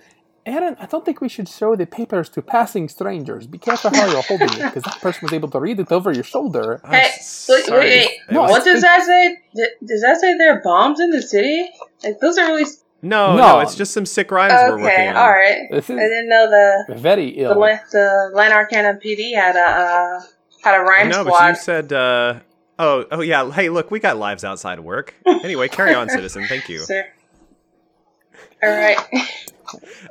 [0.47, 3.47] Aaron, I don't think we should show the papers to passing strangers.
[3.47, 6.13] Be careful how you're holding it, because that person was able to read it over
[6.13, 6.83] your shoulder.
[6.85, 7.09] I'm Hey,
[7.49, 7.81] wait, sorry.
[7.81, 8.11] wait, wait.
[8.31, 9.39] No, what does that say?
[9.91, 11.71] Does that say there are bombs in the city?
[12.05, 12.67] Like those are really
[13.01, 13.37] no, No.
[13.37, 14.83] no, it's just some sick rhymes we're okay.
[14.83, 15.17] working on.
[15.17, 15.59] All right.
[15.71, 17.59] This I didn't know the very the ill.
[17.59, 20.21] Lan- the Lanarkana PD had a uh,
[20.63, 22.35] had a rhyme No, but you said, uh,
[22.79, 23.51] oh, oh yeah.
[23.51, 25.15] Hey, look, we got lives outside of work.
[25.27, 26.47] Anyway, carry on, citizen.
[26.47, 26.79] Thank you.
[26.81, 27.07] Sir.
[28.63, 28.99] All right.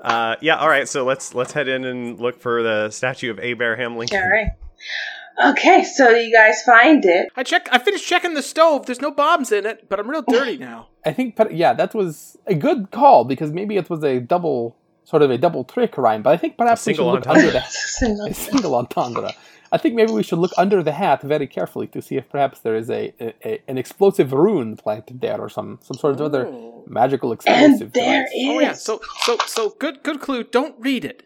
[0.02, 0.90] Uh, yeah, all right.
[0.90, 4.22] So let's let's head in and look for the statue of Abraham Lincoln.
[4.22, 4.48] All right.
[5.42, 7.30] Okay, so you guys find it.
[7.36, 7.68] I check.
[7.72, 8.86] I finished checking the stove.
[8.86, 10.88] There's no bombs in it, but I'm real dirty now.
[11.06, 14.76] I think, but yeah, that was a good call because maybe it was a double,
[15.06, 16.22] sort of a double trick rhyme.
[16.22, 17.48] But I think perhaps we should single look entendre.
[17.48, 19.32] under the a single entendre.
[19.76, 22.60] I think maybe we should look under the hat very carefully to see if perhaps
[22.60, 26.22] there is a, a, a an explosive rune planted there or some some sort of
[26.22, 26.84] other Oh.
[26.88, 27.92] magical And explosive.
[27.94, 28.34] there device.
[28.36, 28.50] is.
[28.50, 28.74] Oh yeah.
[28.88, 28.94] So
[29.28, 30.44] so so good good clue.
[30.44, 31.20] Don't read it.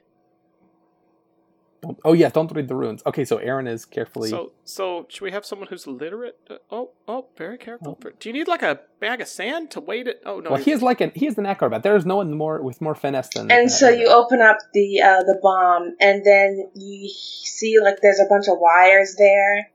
[1.81, 3.03] Don't- oh yeah, don't read the runes.
[3.05, 4.29] Okay, so Aaron is carefully.
[4.29, 6.35] So so should we have someone who's literate?
[6.49, 7.99] Uh, oh oh, very careful.
[8.19, 10.21] Do you need like a bag of sand to weight it?
[10.25, 10.51] Oh no.
[10.51, 11.83] well, he is like an he is an acrobat.
[11.83, 13.51] There is no one more with more finesse than.
[13.51, 18.19] And so you open up the uh, the bomb, and then you see like there's
[18.19, 19.69] a bunch of wires there,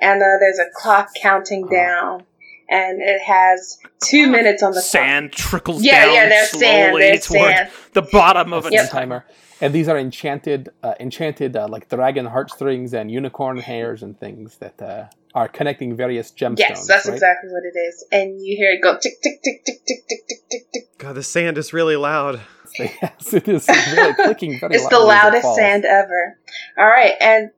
[0.00, 2.24] and uh, there's a clock counting down,
[2.70, 6.96] and it has two minutes on the sand trickles Yeah, down yeah, there's slowly sand,
[7.02, 7.70] there's toward sand.
[7.92, 8.88] the bottom of a Yep.
[8.90, 9.26] timer.
[9.60, 14.56] And these are enchanted, uh, enchanted uh, like dragon heartstrings and unicorn hairs and things
[14.58, 16.58] that uh, are connecting various gemstones.
[16.58, 17.14] Yes, that's right?
[17.14, 18.04] exactly what it is.
[18.10, 20.98] And you hear it go tick tick tick tick tick tick tick tick tick.
[20.98, 22.40] God, the sand is really loud.
[22.78, 26.38] yes, it is really clicking very It's the loudly as it loudest sand ever.
[26.76, 27.50] All right, and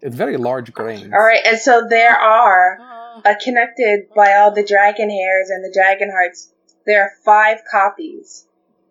[0.00, 1.12] It's very large grains.
[1.12, 2.78] all right, and so there are
[3.24, 6.52] uh, connected by all the dragon hairs and the dragon hearts.
[6.86, 8.46] There are five copies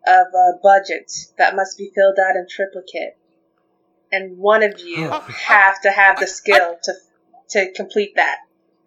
[0.08, 3.18] of uh, budgets that must be filled out in triplicate,
[4.12, 6.94] and one of you Oh, have to have the skill to
[7.50, 8.38] to complete that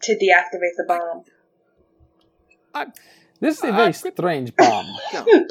[0.03, 1.25] to deactivate the bomb.
[3.41, 4.87] This is a very I- strange bomb.
[5.13, 5.27] no.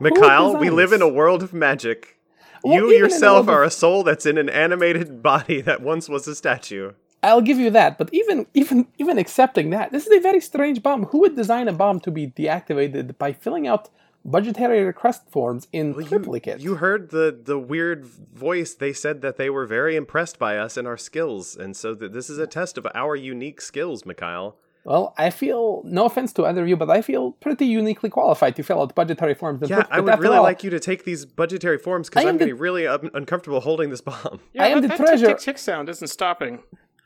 [0.00, 2.16] Mikhail, we designed live in a world of magic.
[2.62, 5.22] Well, you even in the yourself world of- are a soul that's in an animated
[5.24, 6.92] body that once was a statue.
[7.22, 10.82] I'll give you that, but even even even accepting that, this is a very strange
[10.82, 11.04] bomb.
[11.06, 13.88] Who would design a bomb to be deactivated by filling out
[14.24, 16.60] budgetary request forms in Well, you, triplicate.
[16.60, 18.74] you heard the the weird voice.
[18.74, 22.12] They said that they were very impressed by us and our skills, and so that
[22.12, 24.56] this is a test of our unique skills, Mikhail.
[24.84, 28.56] Well, I feel no offense to either of you, but I feel pretty uniquely qualified
[28.56, 29.68] to fill out budgetary forms.
[29.68, 29.84] Yeah.
[29.90, 32.38] I would really all, like you to take these budgetary forms because I am I'm
[32.38, 34.40] the- getting really un- uncomfortable holding this bomb.
[34.54, 36.60] Yeah, I am that, the that treasure- tick tick tick sound isn't stopping.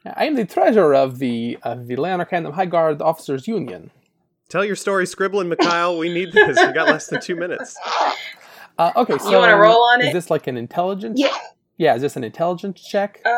[0.04, 3.90] I am the treasurer of the of the Leonard Kingdom High Guard Officers Union.
[4.48, 5.96] Tell your story, scribbling, Mikhail.
[5.96, 6.58] We need this.
[6.58, 7.76] We got less than two minutes.
[8.78, 10.12] Uh, okay, so you wanna roll on is it?
[10.12, 11.20] this like an intelligence?
[11.20, 11.36] Yeah.
[11.76, 13.20] Yeah, is this an intelligence check?
[13.24, 13.30] Uh,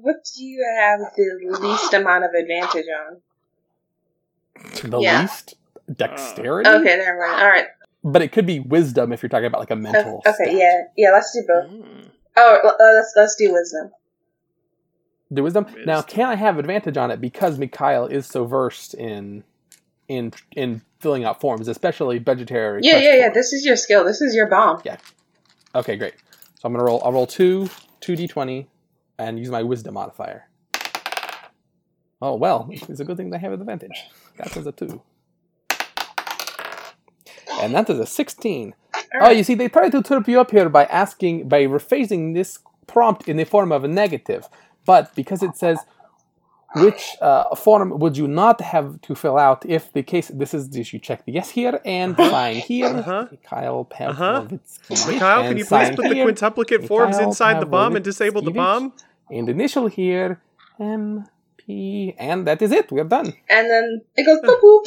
[0.00, 4.90] what do you have the least amount of advantage on?
[4.90, 5.22] the yeah.
[5.22, 5.54] least
[5.94, 6.68] dexterity.
[6.68, 7.40] Okay, never mind.
[7.40, 7.66] All right.
[8.04, 10.22] But it could be wisdom if you're talking about like a mental.
[10.26, 10.52] Okay, stat.
[10.52, 11.10] yeah, yeah.
[11.12, 11.70] Let's do both.
[11.70, 12.08] Mm.
[12.36, 13.90] Oh, uh, let's let's do wisdom.
[15.32, 15.66] Do wisdom.
[15.84, 19.42] Now, can I have advantage on it because Mikhail is so versed in
[20.08, 22.80] in in filling out forms, especially budgetary?
[22.82, 23.30] Yeah, request yeah, yeah.
[23.30, 24.04] This is your skill.
[24.04, 24.80] This is your bomb.
[24.84, 24.98] Yeah.
[25.74, 26.14] Okay, great.
[26.54, 27.02] So I'm gonna roll.
[27.04, 27.68] I'll roll two
[28.00, 28.66] two d20
[29.18, 30.48] and use my wisdom modifier.
[32.22, 34.04] Oh well, it's a good thing I have advantage.
[34.38, 35.02] That was a two,
[37.60, 38.74] and that is a sixteen.
[39.20, 42.58] Oh, you see, they try to trip you up here by asking, by rephrasing this
[42.86, 44.48] prompt in the form of a negative.
[44.86, 45.78] But because it says,
[46.74, 50.68] which uh, form would you not have to fill out if the case, this is,
[50.70, 52.86] this you check the yes here and sign here.
[52.86, 53.26] Uh-huh.
[53.30, 54.42] Mikhail Uh-huh.
[54.46, 55.08] Pavlovitsky.
[55.08, 58.42] Mikhail, can you please sign put the here, quintuplicate forms inside the bomb and disable
[58.42, 58.54] the Pavlovitsky.
[58.54, 58.92] bomb?
[59.30, 60.40] And initial here,
[60.78, 61.24] M,
[61.56, 62.92] P, and that is it.
[62.92, 63.32] We're done.
[63.48, 64.86] And then it goes boop boop.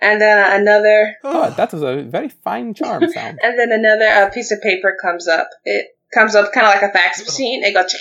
[0.00, 3.38] And then another, Oh, that was a very fine charm sound.
[3.42, 5.48] and then another uh, piece of paper comes up.
[5.64, 7.62] It comes up kind of like a fax machine.
[7.64, 7.94] It goes.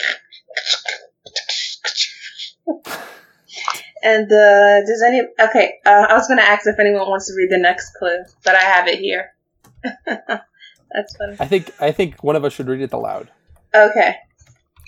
[4.05, 5.75] And uh, does any okay?
[5.85, 8.59] Uh, I was gonna ask if anyone wants to read the next clue, but I
[8.59, 9.31] have it here.
[10.05, 11.37] That's funny.
[11.39, 13.31] I think I think one of us should read it aloud.
[13.73, 14.17] Okay.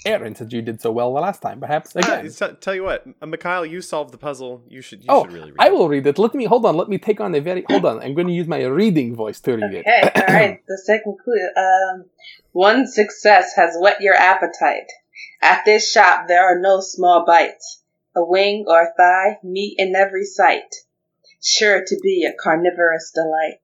[0.05, 2.29] Aaron, since you did so well the last time, perhaps Ah, again.
[2.31, 4.61] t- tell you what, uh, Mikhail, you solved the puzzle.
[4.67, 4.99] You should.
[5.03, 5.51] You oh, should really.
[5.51, 5.73] Read I it.
[5.73, 6.19] will read it.
[6.19, 6.75] Let me hold on.
[6.75, 7.99] Let me take on a very hold on.
[8.01, 9.83] I'm going to use my reading voice to read Okay.
[9.85, 10.05] it.
[10.07, 10.21] Okay.
[10.21, 10.59] all right.
[10.67, 11.47] The second clue.
[11.57, 12.05] Um,
[12.51, 14.91] one success has whet your appetite.
[15.41, 17.81] At this shop, there are no small bites.
[18.15, 20.73] A wing or a thigh, meat in every sight.
[21.43, 23.59] Sure to be a carnivorous delight.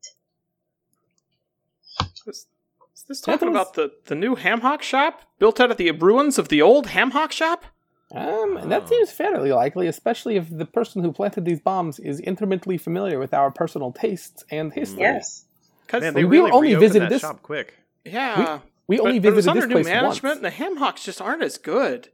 [3.10, 5.78] Is, is this talking was- about the, the new ham hock shop built out of
[5.78, 7.66] the ruins of the old ham hock shop?
[8.14, 12.20] Um, and that seems fairly likely, especially if the person who planted these bombs is
[12.20, 15.00] intimately familiar with our personal tastes and history.
[15.04, 15.46] Yes.
[15.86, 17.76] Because Man, We they will really only reopened visit that this- shop quick.
[18.04, 20.36] yeah, We only but, but it was visited under this new place management, once.
[20.38, 22.10] and the ham hocks just aren't as good.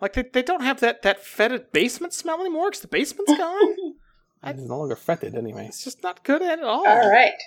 [0.00, 3.76] Like they, they don't have that that fetid basement smell anymore because the basement's gone.
[4.44, 5.66] It's no longer fretted anyway.
[5.66, 6.84] it's just not good at all.
[6.84, 7.38] All right.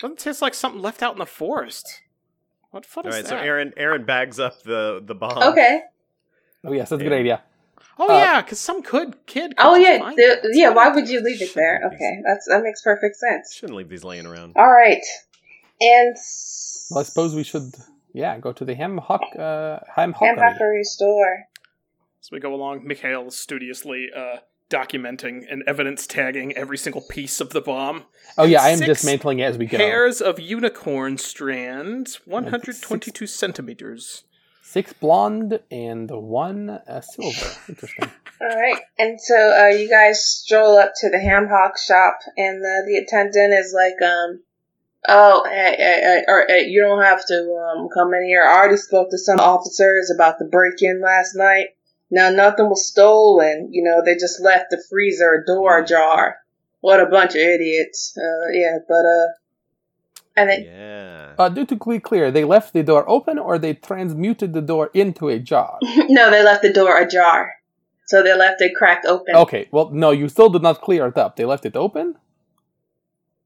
[0.00, 2.02] Doesn't taste like something left out in the forest.
[2.70, 3.30] What fun All is right, that?
[3.30, 5.42] so Aaron Aaron bags up the the bomb.
[5.52, 5.80] Okay.
[6.64, 7.42] Oh yes, that's a good idea.
[7.98, 9.56] oh uh, yeah, because some good kid.
[9.56, 9.98] Could Oh yeah.
[9.98, 10.70] find The, yeah.
[10.70, 11.80] Why would you leave it there?
[11.86, 12.20] Okay.
[12.26, 13.54] That's that makes perfect sense.
[13.54, 14.52] Shouldn't leave these laying around.
[14.56, 15.02] All right.
[15.80, 16.16] And
[16.90, 17.72] Well, I suppose we should,
[18.12, 20.52] yeah, go to the ham hock, uh, ham Ham hockery.
[20.52, 21.44] Hockery store.
[22.20, 24.38] As we go along, Mikhail studiously uh,
[24.70, 28.04] documenting and evidence tagging every single piece of the bomb.
[28.36, 29.78] Oh yeah, I am Six dismantling it as we go.
[29.78, 34.24] Pairs of unicorn strands, 122 centimeters.
[34.62, 37.56] Six blonde and one uh, silver.
[37.68, 38.10] Interesting.
[38.40, 42.62] All right, and so uh, you guys stroll up to the ham hock shop, and
[42.62, 44.42] the, the attendant is like, um,
[45.08, 48.44] "Oh, hey, hey, hey, or, hey, you don't have to um, come in here.
[48.44, 51.68] I already spoke to some officers about the break-in last night.
[52.10, 53.68] Now nothing was stolen.
[53.70, 56.36] You know, they just left the freezer door ajar.
[56.80, 58.16] What a bunch of idiots.
[58.16, 59.26] Uh, yeah, but uh,
[60.36, 61.34] and then Yeah.
[61.38, 64.90] Uh, due to be clear, they left the door open or they transmuted the door
[64.94, 65.78] into a jar.
[65.82, 67.54] no, they left the door ajar.
[68.06, 69.36] So they left it cracked open.
[69.36, 71.36] Okay, well, no, you still did not clear it up.
[71.36, 72.16] They left it open,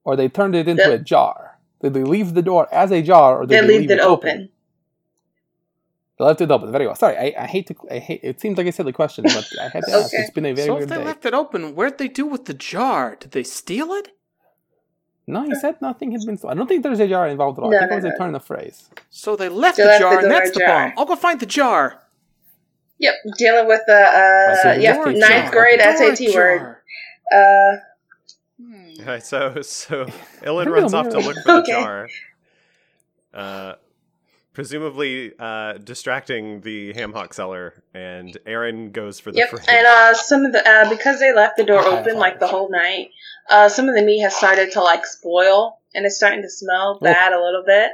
[0.04, 1.58] or they turned it into The- a jar.
[1.82, 4.00] Did they leave the door as a jar, or did they they, left leave it
[4.00, 4.50] open.
[6.22, 6.72] They left it open.
[6.72, 6.96] Very well.
[6.96, 7.74] Sorry, I, I hate to.
[7.90, 8.20] I hate.
[8.22, 10.14] It seems like a silly question, but I had to ask.
[10.18, 11.04] It's been a very So if they day.
[11.04, 13.16] left it open, where'd they do with the jar?
[13.18, 14.08] Did they steal it?
[15.26, 16.36] No, he said nothing had been.
[16.38, 16.56] Stolen.
[16.56, 17.70] I don't think there's a jar involved at all.
[17.70, 18.10] No, I think no, it was no.
[18.10, 18.90] a turn of phrase.
[19.10, 20.92] So they left They the left jar, the and door that's the bomb.
[20.96, 22.02] I'll go find the jar.
[22.98, 25.52] Yep, dealing with the uh, That's a yeah, ninth jar.
[25.52, 26.76] grade Door SAT word.
[27.34, 27.76] Uh,
[28.60, 28.84] Hmm.
[29.00, 30.06] All right, so so
[30.42, 31.72] Illyn runs off to look for the Okay.
[31.72, 32.08] jar.
[33.34, 33.74] Uh,
[34.52, 39.64] presumably uh, distracting the ham hock seller, and Aaron goes for the Yep, fridge.
[39.68, 42.70] and uh, some of the uh, because they left the door open like the whole
[42.70, 43.08] night,
[43.50, 46.98] uh, some of the meat has started to like spoil, and it's starting to smell
[47.00, 47.92] bad a little bit.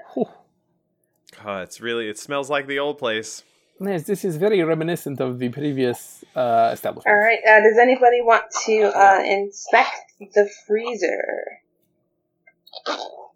[1.44, 3.44] Oh, it's really it smells like the old place.
[3.80, 7.14] Yes, this is very reminiscent of the previous uh, establishment.
[7.14, 9.94] All right, uh, does anybody want to uh, inspect
[10.34, 11.44] the freezer?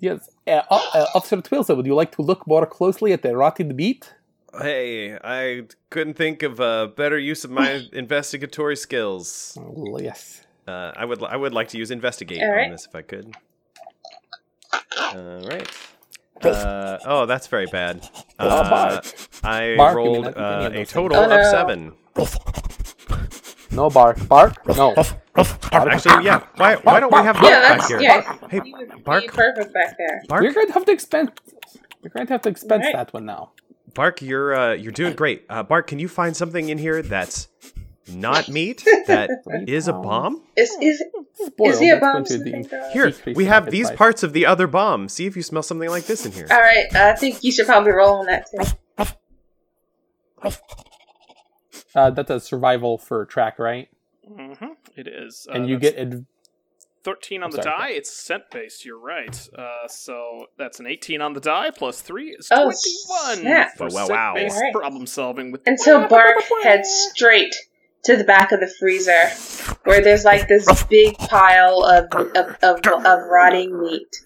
[0.01, 3.75] Yes, uh, uh, Officer Twilson, would you like to look more closely at the rotted
[3.77, 4.15] meat?
[4.61, 9.57] Hey, I couldn't think of a better use of my investigatory skills.
[9.61, 10.43] Oh, yes.
[10.69, 12.67] Uh, I would I would like to use investigate All right.
[12.67, 13.35] on this if I could.
[15.15, 15.69] All right.
[16.43, 18.09] Uh, oh, that's very bad.
[18.39, 19.01] Uh,
[19.45, 21.93] I Bark, you mean, rolled I think any uh, a total Oh, of seven.
[23.73, 24.29] No bark.
[24.29, 24.67] Bark?
[24.77, 24.95] No.
[25.73, 26.45] Actually, yeah.
[26.57, 28.01] Why why don't we have Bark yeah, back that's here?
[28.01, 28.37] yeah.
[28.51, 29.23] Hey, you would Bark.
[29.23, 30.23] be perfect back there.
[30.29, 31.31] Bark, We're going to have to expense.
[32.03, 32.95] We're going to have to expense Right.
[32.95, 33.53] that one now.
[33.95, 35.45] Bark, you're uh, you're doing great.
[35.49, 37.49] Uh, Bark, can you find something in here that's
[38.13, 39.31] not meat that
[39.67, 40.43] is a bomb?
[40.57, 41.03] Is is
[41.35, 41.73] Spoiled.
[41.73, 42.13] is he a that's bomb?
[42.13, 42.93] going to you de- think?
[42.93, 43.99] Here, Decrease we the have market these price.
[43.99, 45.09] parts of the other bomb.
[45.09, 46.47] See if you smell something like this in here.
[46.51, 48.59] All right, I think you should probably roll on that too.
[51.95, 53.89] Uh, that's a survival for track, right?
[54.31, 54.73] Mm-hmm.
[54.97, 55.47] It is.
[55.51, 56.27] Uh, and you get ad-
[57.05, 57.65] 13 on the sorry.
[57.79, 57.89] die.
[57.91, 58.85] It's scent based.
[58.85, 59.49] You're right.
[59.57, 63.77] Uh, so that's an 18 on the die plus 3 is Oh, 21 snap.
[63.77, 64.35] for Wow, wow, wow.
[64.35, 64.73] scent-based Alright.
[64.73, 67.55] problem solving with And so Bark heads straight
[68.05, 69.29] to the back of the freezer,
[69.85, 74.17] where there's like this big pile of of, of, of rotting meat,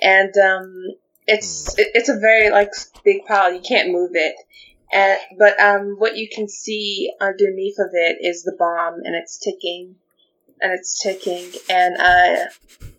[0.00, 0.84] and um,
[1.26, 2.70] it's it- it's a very like
[3.04, 3.52] big pile.
[3.52, 4.34] You can't move it,
[4.92, 9.38] and but um, what you can see underneath of it is the bomb, and it's
[9.38, 9.96] ticking,
[10.60, 12.44] and it's ticking, and uh,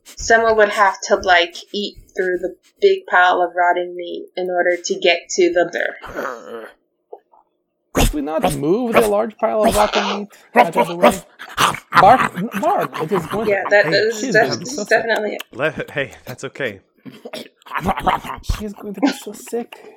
[0.06, 4.77] someone would have to like eat through the big pile of rotting meat in order
[4.84, 6.67] to get to the
[7.93, 11.21] Could we not move the large pile of rotting meat out of the way?
[12.01, 13.01] Bark, bark.
[13.03, 13.47] It is going.
[13.47, 14.89] Yeah, that, Hey, that is, she's def- gonna be sick.
[14.89, 15.43] definitely it.
[15.53, 16.82] Let, hey, that's okay.
[18.58, 19.95] She's going to be so sick.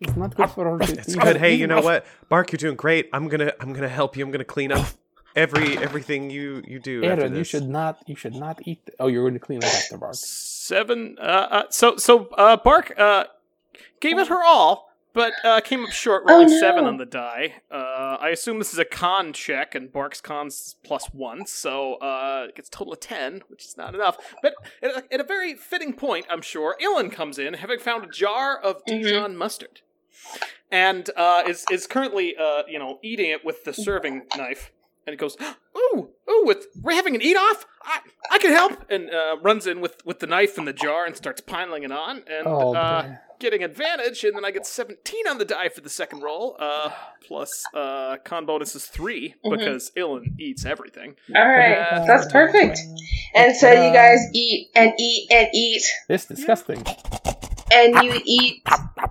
[0.00, 0.78] It's not good for her.
[0.84, 1.36] To It's good.
[1.36, 3.08] Hey, you know what, Bark, you're doing great.
[3.12, 4.24] I'm gonna I'm gonna help you.
[4.24, 4.86] I'm gonna clean up
[5.34, 7.04] every everything you you do.
[7.04, 8.02] after Aaron, you should not.
[8.06, 8.84] You should not eat.
[8.86, 10.14] The, oh, you're going to clean up after bark.
[10.14, 11.16] Seven.
[11.18, 13.24] Uh, uh, so so uh, Bark uh,
[14.00, 16.60] gave it her all, but uh, came up short, Oh, rolling no.
[16.60, 17.54] seven on the die.
[17.70, 22.46] Uh, I assume this is a con check, and Bark's con's plus one, so uh,
[22.48, 24.16] it gets a total of ten, which is not enough.
[24.42, 28.04] But at a, at a very fitting point, I'm sure, Illyn comes in, having found
[28.04, 29.02] a jar of Mhm.
[29.02, 29.80] Dijon mustard,
[30.70, 34.70] and uh, is is currently uh, you know eating it with the serving knife.
[35.08, 35.36] And he goes,
[35.76, 36.42] "Ooh, ooh!
[36.44, 37.64] With we're having an eat off.
[37.82, 41.06] I, I can help." And uh, runs in with, with the knife and the jar
[41.06, 44.22] and starts piling it on and Oh, uh, getting advantage.
[44.22, 46.56] And then I get seventeen on the die for the second roll.
[46.60, 46.90] Uh,
[47.26, 49.58] plus uh, con bonus is 3 Mhm.
[49.58, 51.16] because Illyn eats everything.
[51.34, 52.78] All right, Uh, that's perfect.
[53.34, 56.84] And so you guys eat and eat and eat, It's disgusting.
[57.72, 58.62] And you eat,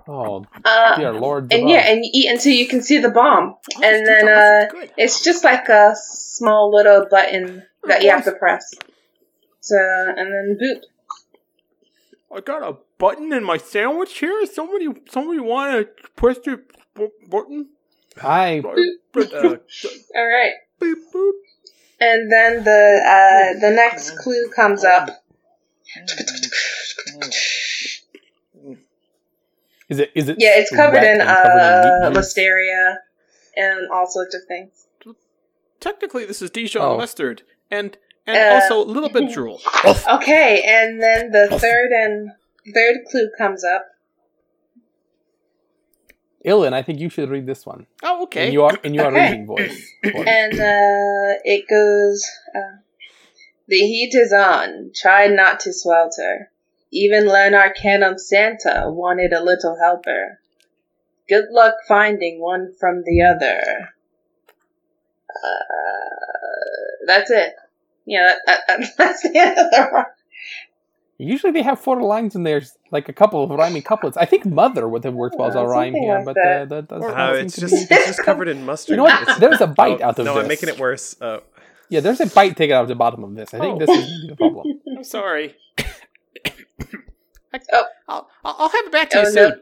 [0.06, 1.52] Oh, uh, dear Lord.
[1.52, 4.82] and yeah, and you eat until you can see the bomb, Oh, and then Dijon
[4.82, 8.74] uh, it's just like a small little button that you have to press.
[9.60, 10.80] So and then boop.
[12.34, 14.44] I got a button in my sandwich here.
[14.46, 16.62] Somebody, somebody want to push the
[16.94, 17.68] bu- button?
[18.22, 18.58] I.
[18.58, 18.68] Uh,
[19.14, 21.32] All right, boop, boop.
[22.00, 25.08] and then the uh, the next clue comes up.
[29.88, 30.10] Is it?
[30.14, 30.36] Is it?
[30.38, 31.62] Yeah, it's covered in and covered in
[32.04, 32.96] uh, meat listeria
[33.56, 34.86] and all sorts of things.
[35.80, 36.96] Technically, this is Dijon Oh.
[36.98, 37.96] mustard, and
[38.26, 39.60] and Uh, also a little bit drool.
[40.08, 42.30] Okay, and then the third and
[42.74, 43.86] third clue comes up.
[46.44, 47.86] Illyn, I think you should read this one.
[48.02, 48.48] Oh, okay.
[48.48, 49.22] In your in your Okay.
[49.22, 49.92] reading voice.
[50.02, 50.26] voice.
[50.26, 52.24] And uh, it goes
[52.54, 52.76] uh,
[53.66, 54.90] The heat is on.
[54.94, 56.50] Try not to swelter.
[56.90, 60.40] Even Lanarcanum Santa wanted a little helper.
[61.28, 63.90] Good luck finding one from the other.
[65.30, 67.54] Uh, that's it.
[68.06, 70.06] Yeah, that, that, that's the end of the
[71.20, 74.16] Usually they have four lines in there, like a couple of rhyming couplets.
[74.16, 76.62] I think "mother" would have worked well as a rhyme something here, like but that.
[76.62, 78.90] Uh, that doesn't Oh, seem it's to just be- it's just covered in mustard.
[78.92, 79.22] You know what?
[79.22, 80.42] It's- There's a bite oh, out of no, this.
[80.42, 81.20] I'm making it worse.
[81.20, 81.40] Uh,
[81.90, 83.52] Yeah, there's a bite taken out of the bottom of this.
[83.52, 83.84] I think Oh.
[83.84, 84.80] this is the problem.
[84.96, 85.56] I'm sorry.
[87.54, 87.84] I, Oh.
[88.08, 89.50] I'll, I'll have it back to Oh, you no.
[89.50, 89.60] soon.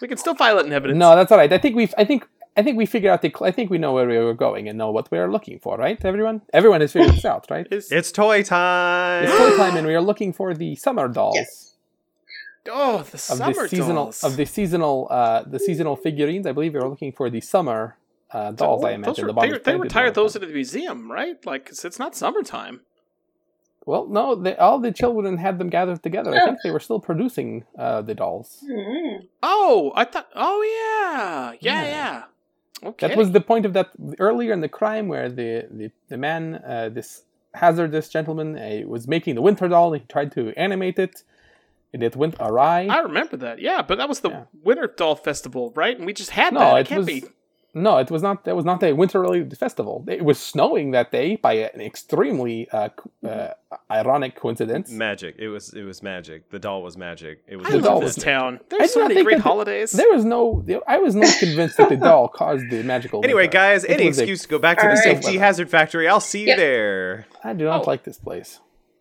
[0.00, 0.98] We can still file it in evidence.
[0.98, 1.52] No, that's all right.
[1.52, 1.94] I think we've.
[1.98, 2.26] I think.
[2.56, 3.30] I think we figured out the.
[3.30, 5.58] cl- I think we know where we are going and know what we are looking
[5.60, 6.02] for, right?
[6.04, 6.42] Everyone.
[6.52, 7.66] Everyone has figured this out, right?
[7.70, 9.24] Is, it's toy time.
[9.24, 11.36] It's toy time, and we are looking for the summer dolls.
[11.36, 11.74] Yes.
[12.70, 14.24] Oh, the of the seasonal dolls.
[14.24, 16.46] of the seasonal uh, the seasonal figurines.
[16.46, 17.96] I believe we are looking for the summer
[18.30, 18.84] uh, dolls.
[18.84, 20.40] I Those imagine were- the bottom they, is they retired those that.
[20.42, 21.44] into the museum, right?
[21.46, 22.80] Like, 'cause it's not summertime.
[23.90, 26.30] Well, no, they, all the children had them gathered together.
[26.34, 26.44] I Oh.
[26.46, 27.50] think they were still producing
[27.84, 28.48] uh, the dolls.
[28.70, 29.26] Mm.
[29.42, 30.28] Oh, I thought.
[30.48, 31.90] Oh yeah, yeah, Yeah.
[31.96, 32.22] yeah.
[32.90, 33.08] Okay.
[33.08, 33.88] That was the point of that
[34.26, 37.08] earlier in the crime where the the, the man, uh, this
[37.62, 39.88] hazardous gentleman, uh, was making the winter doll.
[39.94, 41.14] And he tried to animate it,
[41.94, 42.80] and it went awry.
[42.98, 43.56] I remember that.
[43.68, 44.44] Yeah, but that was the Yeah.
[44.68, 45.96] Winter Doll Festival, right?
[45.96, 46.76] And we just had No, that.
[46.76, 47.24] It, it can't was- be.
[47.74, 48.44] No, it was not.
[48.44, 50.02] That was not a winter-related festival.
[50.08, 52.88] It was snowing that day by an extremely uh,
[53.26, 53.48] uh,
[53.90, 54.90] ironic coincidence.
[54.90, 55.36] Magic.
[55.38, 56.50] It was it was magic.
[56.50, 57.42] The doll was magic.
[57.46, 58.60] It was I The doll love was this fantastic.
[58.70, 58.76] town.
[58.76, 59.92] I There's so not many great that the- holidays.
[59.92, 60.64] There was no.
[60.86, 63.20] I was not convinced that the doll caused the magical.
[63.22, 63.52] Anyway, winter.
[63.52, 65.04] guys, It any was a- excuse to go back to the Alright.
[65.04, 66.08] safety hazard factory.
[66.08, 66.56] I'll see you Yep.
[66.56, 67.26] there.
[67.44, 67.90] I do not Oh.
[67.90, 68.60] like this place.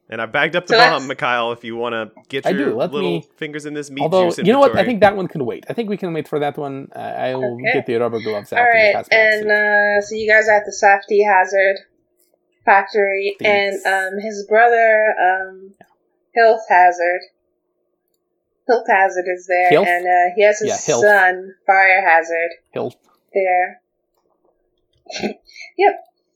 [0.10, 2.52] And I bagged up the So bomb, that's- Mikhail, if you want to get I
[2.52, 5.18] your little me- fingers in this meat Although juice you know what, I think that
[5.18, 5.66] one can wait.
[5.70, 6.90] I think we can wait for that one.
[6.96, 7.74] Uh, I will Okay.
[7.74, 8.60] get the rubber gloves out.
[8.60, 9.52] All and the right, and
[10.00, 11.78] uh, so you guys are at the Safety Hazard
[12.64, 13.84] factory, Thanks.
[13.86, 15.74] and um, his brother, um,
[16.36, 17.22] Health Hazard.
[18.68, 19.88] Health Hazard is there, Hilth?
[19.88, 22.94] and uh, he has his Yeah, son, Fire Hazard, Hill.
[23.34, 23.82] there.
[25.78, 25.94] Yep.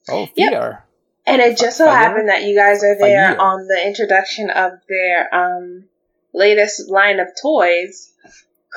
[0.09, 0.83] Oh, Yep.
[1.25, 1.33] Fear.
[1.33, 1.95] And it just so Fire?
[1.95, 3.39] happened that you guys are there Fire.
[3.39, 5.85] on the introduction of their um,
[6.33, 8.11] latest line of toys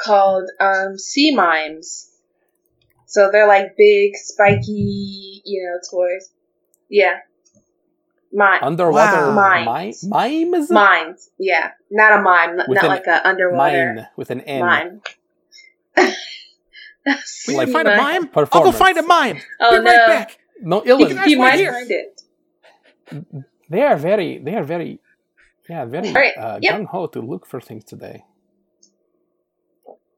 [0.05, 2.11] called um, Sea Mimes.
[3.07, 6.31] So they're like big, spiky, you know, toys.
[6.89, 7.19] Yeah.
[8.33, 8.59] Mime.
[8.63, 9.65] Underwater Wow.
[9.65, 9.95] mime.
[10.09, 10.69] Mimes.
[10.71, 11.31] Mimes.
[11.39, 11.71] Yeah.
[11.91, 12.57] Not a mime.
[12.57, 14.61] Not With an- like a underwater Mine with an N.
[14.61, 15.01] mime.
[15.97, 16.03] we
[17.07, 18.23] can Sea find a mime.
[18.35, 18.49] mime.
[18.53, 19.41] I'll go find a mime.
[19.61, 19.91] Oh Be no.
[19.91, 20.39] right back.
[20.61, 21.73] No, He, can, Guys, he wait might here.
[21.73, 22.14] find it.
[23.69, 24.39] They are very.
[24.39, 25.01] They are very.
[25.69, 26.75] Yeah, very Alright, uh, yep.
[26.75, 28.25] gung ho to look for things today.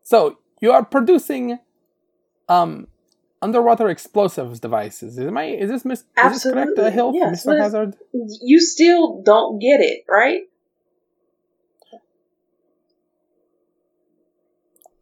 [0.02, 1.60] So you are producing,
[2.48, 2.88] um,
[3.40, 5.18] underwater explosives devices.
[5.18, 6.78] Is my is this mis- is this correct?
[6.78, 7.46] Uh, Hill, yes.
[7.46, 7.60] Mr.
[7.60, 7.96] Hazard.
[8.12, 10.42] You still don't get it, right?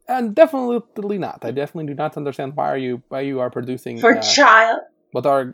[0.07, 1.43] And definitely not.
[1.43, 4.81] I definitely do not understand why are you why you are producing For uh, child.
[5.15, 5.53] What are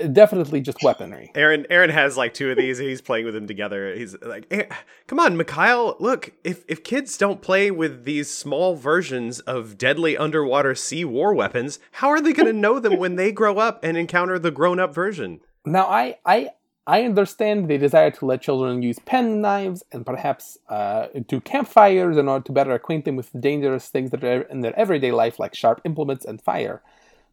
[0.00, 1.30] uh, definitely just weaponry.
[1.34, 3.94] Aaron Aaron has like two of these and he's playing with them together.
[3.94, 4.64] He's like, "Eh,
[5.06, 10.16] "Come on, Mikhail, look, if if kids don't play with these small versions of deadly
[10.16, 13.84] underwater sea war weapons, how are they going to know them when they grow up
[13.84, 16.50] and encounter the grown-up version?" Now, I, I,
[16.86, 22.16] I understand the desire to let children use pen knives and perhaps uh, do campfires
[22.16, 25.38] in order to better acquaint them with dangerous things that are in their everyday life,
[25.38, 26.82] like sharp implements and fire.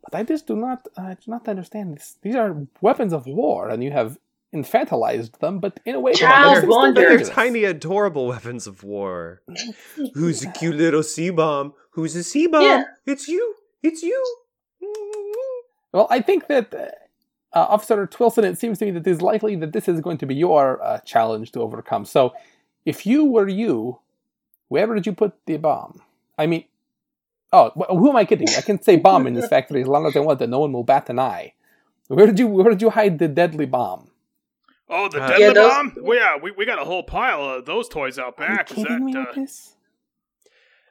[0.03, 2.17] But I just do not, uh, do not understand this.
[2.21, 4.17] These are weapons of war, and you have
[4.53, 6.93] infantilized them, but in a way, Child that makes them.
[6.95, 9.41] They're tiny, adorable weapons of war.
[10.13, 11.73] Who's a cute little sea bomb?
[11.91, 12.63] Who's a sea bomb?
[12.63, 12.83] Yeah.
[13.05, 13.55] It's you.
[13.83, 14.23] It's you.
[15.91, 19.21] Well, I think that uh, uh, Officer Twilson, it seems to me that it is
[19.21, 22.05] likely that this is going to be your uh, challenge to overcome.
[22.05, 22.33] So,
[22.85, 23.99] if you were you,
[24.67, 26.01] where did you put the bomb?
[26.37, 26.65] I mean,
[27.53, 28.47] oh, who am I kidding?
[28.57, 30.71] I can say bomb in this factory as long as I want, that no one
[30.73, 31.53] will bat an eye.
[32.07, 34.11] Where did you Where did you hide the deadly bomb?
[34.89, 35.95] Oh, the Uh, deadly Yeah, those- bomb?
[36.01, 38.49] Well, yeah, we, we got a whole pile of those toys out back.
[38.49, 38.71] Are you back.
[38.71, 39.75] Is kidding me that, with uh, this?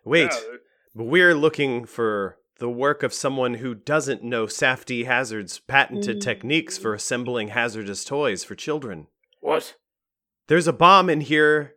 [0.04, 0.56] Wait, yeah,
[0.94, 6.22] but we're looking for the work of someone who doesn't know Safety Hazard's patented Mm.
[6.22, 9.06] techniques for assembling hazardous toys for children.
[9.40, 9.74] what?
[10.48, 11.74] There's a bomb in here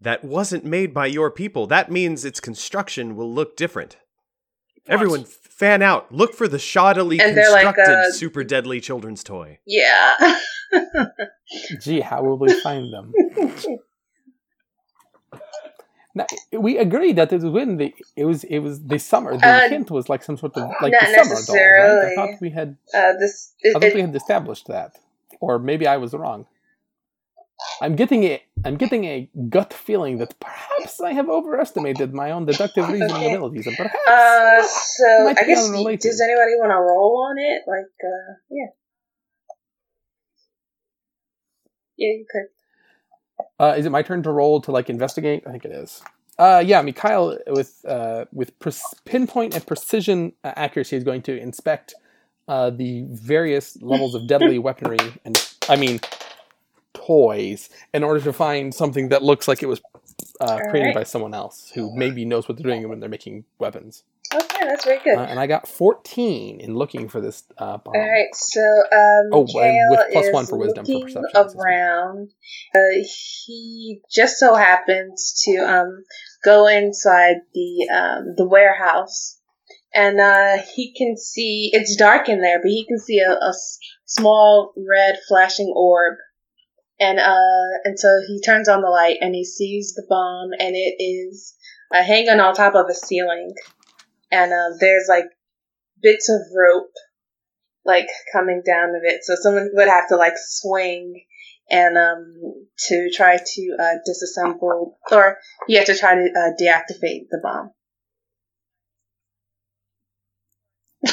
[0.00, 1.66] that wasn't made by your people.
[1.66, 3.96] That means its construction will look different.
[4.86, 4.94] What?
[4.94, 6.12] Everyone, fan out.
[6.12, 9.58] Look for the shoddily And they're like, constructed uh, super deadly children's toy.
[9.66, 10.14] Yeah.
[11.80, 13.12] Gee, how will we find them?
[16.14, 19.34] Now, we agreed that it was when the it was it was the summer.
[19.36, 22.12] The Uh, hint was like some sort of like not the summer dolls, right?
[22.12, 24.98] I thought we had uh, this I thought it, we had established that,
[25.40, 26.46] or maybe I was wrong.
[27.80, 32.46] I'm getting a I'm getting a gut feeling that perhaps I have overestimated my own
[32.46, 33.36] deductive reasoning Okay.
[33.36, 36.02] abilities, and perhaps uh, so Might I be guess unrelated.
[36.02, 37.62] does anybody want to roll on it?
[37.66, 38.66] Like, uh, yeah,
[41.96, 42.60] yeah, you could.
[43.64, 45.42] uh, is it my turn to roll to like investigate?
[45.46, 46.02] I think it is.
[46.38, 48.72] Uh, yeah, Mikhail with uh, with pre-
[49.04, 51.94] pinpoint and precision uh, accuracy is going to inspect
[52.48, 55.38] uh, the various levels of deadly weaponry and
[55.68, 56.00] I mean
[56.94, 59.80] toys in order to find something that looks like it was
[60.40, 60.94] uh, created Alright.
[60.94, 64.04] by someone else who maybe knows what they're doing when they're making weapons.
[64.34, 65.18] Okay, that's very good.
[65.18, 67.94] Uh, and I got 14 in looking for this uh, bomb.
[67.94, 72.30] All right, so um, Oh, and with is one for wisdom for perception, around.
[72.74, 73.04] Uh,
[73.46, 76.04] he just so happens to um,
[76.44, 79.38] go inside the um, the warehouse,
[79.94, 83.52] and uh, he can see it's dark in there, but he can see a
[84.06, 86.14] small red flashing orb,
[87.02, 90.76] and uh, and so he turns on the light and he sees the bomb, and
[90.76, 91.54] it is
[91.92, 93.52] uh, hanging on top of a ceiling,
[94.30, 95.26] and uh, there's like
[96.00, 96.92] bits of rope
[97.84, 99.24] like coming down of it.
[99.24, 101.24] So someone would have to like swing
[101.70, 102.34] and um
[102.86, 105.38] to try to uh, disassemble or
[105.68, 107.70] you have to try to uh, deactivate the bomb.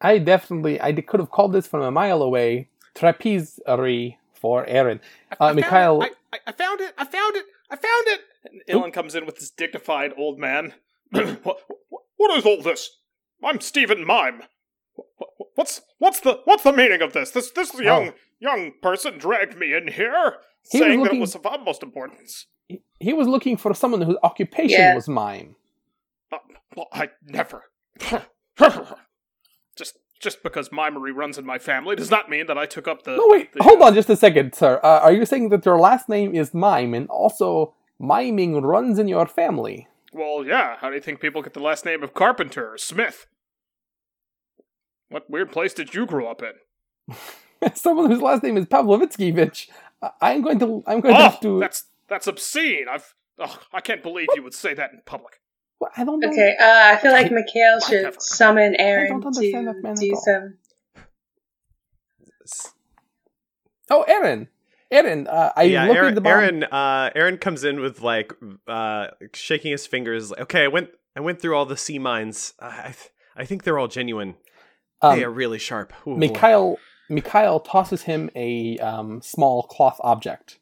[0.00, 2.68] I definitely, I could have called this from a mile away.
[2.98, 5.00] Trapezery for Aaron.
[5.32, 6.16] I, Uh, I Mikhail- Found it.
[6.32, 6.94] I, I, I found it.
[6.98, 7.44] I found it.
[7.70, 8.20] I found it.
[8.44, 10.74] And Illyn comes in with this dignified old man.
[11.10, 11.42] what,
[11.88, 12.90] what, what is all this?
[13.44, 14.42] I'm Stephen Mime.
[15.54, 17.30] What's what's the what's the meaning of this?
[17.30, 18.14] This this young Oh.
[18.40, 20.36] young person dragged me in here,
[20.70, 22.46] He was saying that it was of utmost importance.
[22.68, 24.94] He- He was looking for someone whose occupation Yeah.
[24.94, 25.56] was mime.
[26.32, 26.38] Uh,
[26.76, 27.64] well, I never.
[30.20, 33.16] Just because mimery runs in my family does not mean that I took up the.
[33.16, 34.80] No, wait, the- hold on just a second, sir.
[34.82, 39.08] Uh, are you saying that your last name is Mime and also miming runs in
[39.08, 39.88] your family?
[40.12, 40.76] Well, yeah.
[40.80, 43.26] How do you think people get the last name of Carpenter or Smith?
[45.10, 47.14] What weird place did you grow up in?
[47.74, 49.68] someone whose last name is Pavlovitskyvich.
[50.02, 51.60] I- I'm going to, I'm going to Oh, have to.
[51.60, 52.86] that's that's obscene.
[52.90, 53.14] I've.
[53.38, 55.40] Oh, I can't believe you would say that in public.
[55.80, 56.28] Well, I don't know.
[56.28, 60.58] Okay, uh, I feel like Mikhail should never- summon Aaron don't understand to do some.
[63.90, 64.48] Oh, Aaron,
[64.90, 65.26] Aaron.
[65.26, 66.32] Uh, I yeah, looked Aaron, at the bomb.
[66.32, 68.32] Aaron, uh, Aaron comes in with like
[68.66, 70.30] uh, shaking his fingers.
[70.30, 72.54] Like, okay, I went, I went through all the sea mines.
[72.58, 74.34] Uh, I, th- I think they're all genuine.
[75.00, 75.92] Um, they are really sharp.
[76.06, 76.16] Ooh, boy.
[76.16, 76.76] Mikhail
[77.08, 80.58] Mikhail tosses him a um, small cloth object.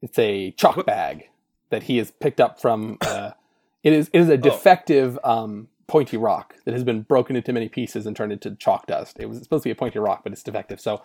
[0.00, 1.24] It's a chalk bag
[1.70, 2.98] that he has picked up from.
[3.84, 4.32] It is it is Oh.
[4.32, 8.56] a defective um, pointy rock that has been broken into many pieces and turned into
[8.56, 9.16] chalk dust.
[9.20, 10.80] It was supposed to be a pointy rock, but it's defective.
[10.80, 11.02] So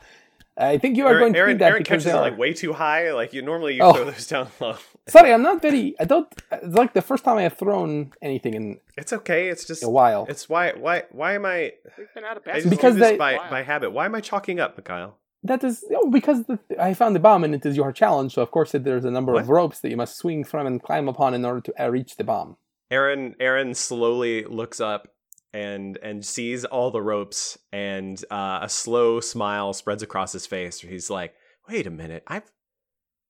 [0.57, 2.21] I think you are Aaron, going to Aaron, need that Aaron catches they it are-
[2.21, 3.11] like way too high.
[3.13, 3.93] Like you normally you Oh.
[3.93, 4.75] throw those down low.
[5.07, 5.95] Sorry, I'm not very.
[5.99, 6.27] I don't.
[6.51, 9.49] It's like the first time I have thrown anything in It's okay.
[9.49, 10.25] It's just a while.
[10.29, 11.73] It's why why why am I?
[11.97, 12.69] We've been out of I just.
[12.69, 13.49] Because do this they- by Wow.
[13.49, 13.91] by habit.
[13.91, 15.15] Why am I chalking up, Mikhail?
[15.43, 18.33] That is oh, because the, I found the bomb and it is your challenge.
[18.33, 21.07] So of course there's a number of ropes that you must swing from and climb
[21.07, 22.57] upon in order to uh, reach the bomb.
[22.91, 25.07] Aaron Aaron slowly looks up
[25.53, 30.79] and and sees all the ropes and uh, a slow smile spreads across his face.
[30.81, 31.33] He's like,
[31.67, 32.51] "Wait a minute, I've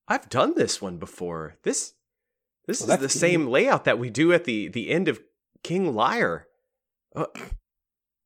[0.08, 1.56] I've done this one before.
[1.64, 1.94] This
[2.68, 5.20] this Well, is the that's same layout that we do at the the end of
[5.64, 6.48] King Liar."
[7.16, 7.26] Uh,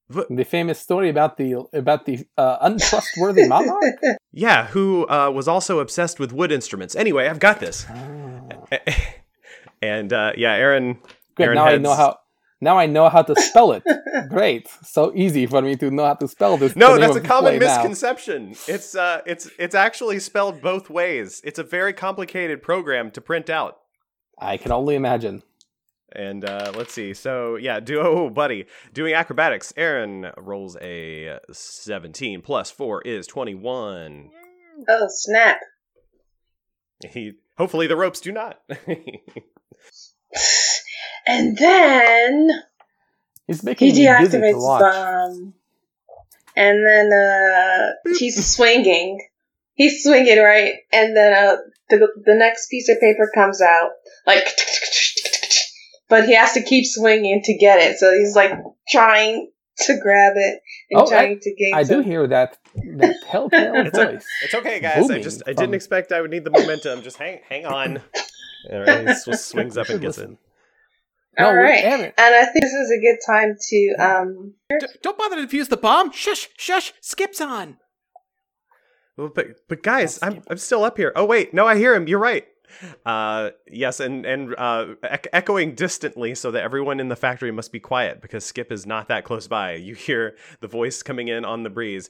[0.09, 3.95] but, The famous story about the about the uh, untrustworthy monarch.
[4.31, 6.95] yeah, who uh, was also obsessed with wood instruments.
[6.95, 7.85] Anyway, I've got this.
[7.89, 8.79] Ah.
[9.81, 10.99] and uh, yeah, Aaron.
[11.35, 11.43] Good.
[11.43, 12.17] Aaron now I know how.
[12.61, 13.83] Now I know how to spell it.
[14.29, 14.69] Great.
[14.83, 16.77] So easy for me to know how to spell this.
[16.77, 17.75] No, that's a common play now.
[17.75, 18.55] misconception.
[18.67, 21.41] It's uh, it's it's actually spelled both ways.
[21.43, 23.79] It's a very complicated program to print out.
[24.39, 25.43] I can only imagine.
[26.15, 27.13] And uh, let's see.
[27.13, 29.73] So yeah, do oh buddy, doing acrobatics.
[29.75, 34.29] Aaron rolls a seventeen plus four is twenty one.
[34.87, 35.59] oh snap!
[37.09, 38.61] He hopefully the ropes do not.
[41.27, 42.49] And then
[43.47, 44.81] He's making he me dizzy to deactivates the watch.
[44.81, 45.53] bomb,
[46.55, 49.19] and then uh, he's swinging.
[49.75, 51.57] He's swinging right, and then uh,
[51.89, 53.91] the the next piece of paper comes out
[54.25, 54.43] like,
[56.09, 57.97] but he has to keep swinging to get it.
[57.97, 58.51] So he's like
[58.89, 59.49] trying
[59.79, 60.61] to grab it
[60.91, 61.73] and Oh, I- trying to gain.
[61.73, 62.57] I do hear that
[62.97, 64.25] that telltale It's a- voice.
[64.43, 65.09] it's okay, guys.
[65.09, 67.01] I just I didn't expect I would need the momentum.
[67.01, 67.97] Just hang hang on.
[68.71, 70.29] All right, he swings up and gets it.
[71.37, 71.45] Listen.
[71.49, 72.01] All No, right, Aaron.
[72.01, 74.53] and I think this is a good time to um.
[74.79, 76.11] D- don't bother to defuse the bomb.
[76.11, 76.93] Shush, shush.
[77.01, 77.77] Skips on.
[79.17, 81.11] Well, but but guys, I'm I'm still up here.
[81.15, 82.07] Oh wait, no, I hear him.
[82.07, 82.45] You're right.
[83.05, 87.71] Uh, yes, and and uh, ec- echoing distantly so that everyone in the factory must
[87.71, 89.73] be quiet because Skip is not that close by.
[89.73, 92.09] You hear the voice coming in on the breeze.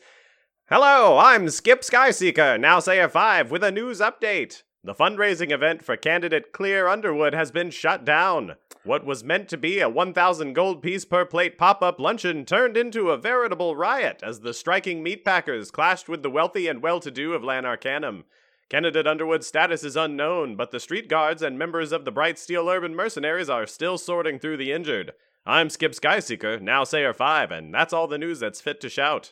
[0.69, 2.57] Hello, I'm Skip Skyseeker.
[2.59, 4.63] Now say a five with a news update.
[4.85, 8.55] The fundraising event for candidate Claire Underwood has been shut down.
[8.83, 12.75] What was meant to be a 1,000 gold piece per plate pop up luncheon turned
[12.75, 17.09] into a veritable riot as the striking meatpackers clashed with the wealthy and well to
[17.09, 18.25] do of Lanarcanum.
[18.67, 22.67] Candidate Underwood's status is unknown, but the street guards and members of the Bright Steel
[22.67, 25.13] Urban Mercenaries are still sorting through the injured.
[25.45, 29.31] I'm Skip Skyseeker, now Sayer 5, and that's all the news that's fit to shout.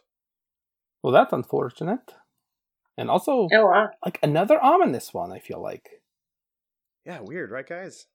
[1.04, 2.14] Well, that's unfortunate.
[2.98, 3.90] And also, Oh wow.
[4.06, 5.90] like another ominous one, I feel like.
[7.06, 8.06] Yeah, weird, right, guys?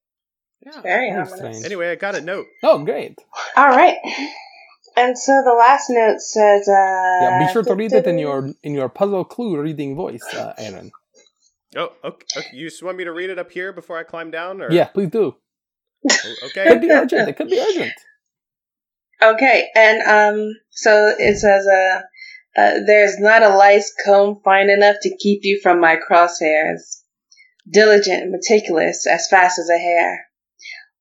[0.64, 0.80] Yeah.
[0.82, 1.36] Very Very ominous.
[1.38, 1.64] strange.
[1.66, 2.46] Anyway, I got a note.
[2.62, 3.18] Oh, great.
[3.56, 3.96] All right.
[4.96, 8.50] And so the last note says, uh, Yeah, be sure to read it in your
[8.62, 10.92] in your puzzle clue reading voice, uh, Aaron.
[11.76, 12.56] Oh, okay, okay.
[12.56, 14.62] You just want me to read it up here before I climb down?
[14.62, 14.70] Or?
[14.72, 15.36] Yeah, please do.
[16.08, 17.28] O- Could be urgent.
[17.28, 17.92] It could be urgent.
[19.22, 22.00] Okay, and um, so it says, uh,
[22.56, 27.02] uh, there's not a lice comb fine enough to keep you from my crosshairs.
[27.70, 30.26] Diligent, meticulous, as fast as a hare.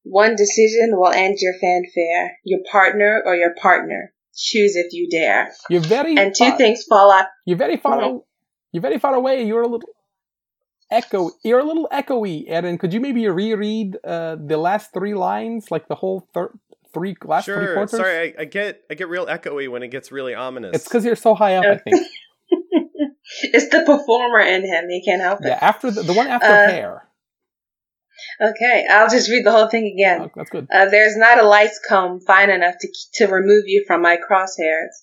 [0.04, 2.38] One decision will end your fanfare.
[2.44, 4.14] Your partner or your partner.
[4.36, 5.52] Choose if you dare.
[5.70, 7.28] You're very And two far, things fall off.
[7.46, 8.00] You're very far.
[8.00, 8.04] Mhm.
[8.04, 8.24] aw-
[8.72, 9.44] You're very far away.
[9.44, 9.90] You're a little
[10.92, 11.32] echo.
[11.44, 12.78] You're a little echoey, Aaron.
[12.78, 16.54] Could you maybe reread uh, the last three lines, like the whole thir-
[16.96, 17.74] three last three Sure.
[17.76, 17.92] quarters?
[18.00, 20.76] Sorry, I, I get I get real echoey when it gets really ominous.
[20.76, 21.66] It's because you're so high up.
[21.66, 21.98] I think.
[23.42, 24.86] It's the performer in him.
[24.88, 25.48] He can't help it.
[25.48, 27.10] Yeah, after the, the one after Uh, hair.
[28.40, 30.22] Okay, I'll just read the whole thing again.
[30.22, 30.68] Oh, that's good.
[30.72, 34.94] Uh, there's not a lice comb fine enough to, to remove you from my crosshairs.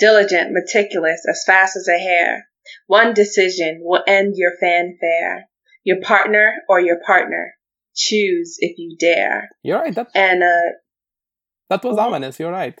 [0.00, 2.48] Diligent, meticulous, as fast as a hair.
[2.86, 5.46] One decision will end your fanfare.
[5.84, 7.54] Your partner or your partner.
[7.94, 9.48] Choose if you dare.
[9.62, 9.94] You're right.
[9.94, 10.72] That And, uh,
[11.70, 12.38] that was ominous.
[12.38, 12.78] You're right.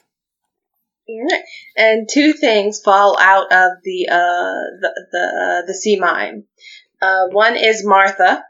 [1.76, 6.44] and two things fall out of the, uh, the, the, uh, the sea mine.
[7.02, 8.44] Uh, one is Martha.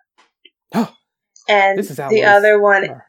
[1.48, 3.00] and This is the other one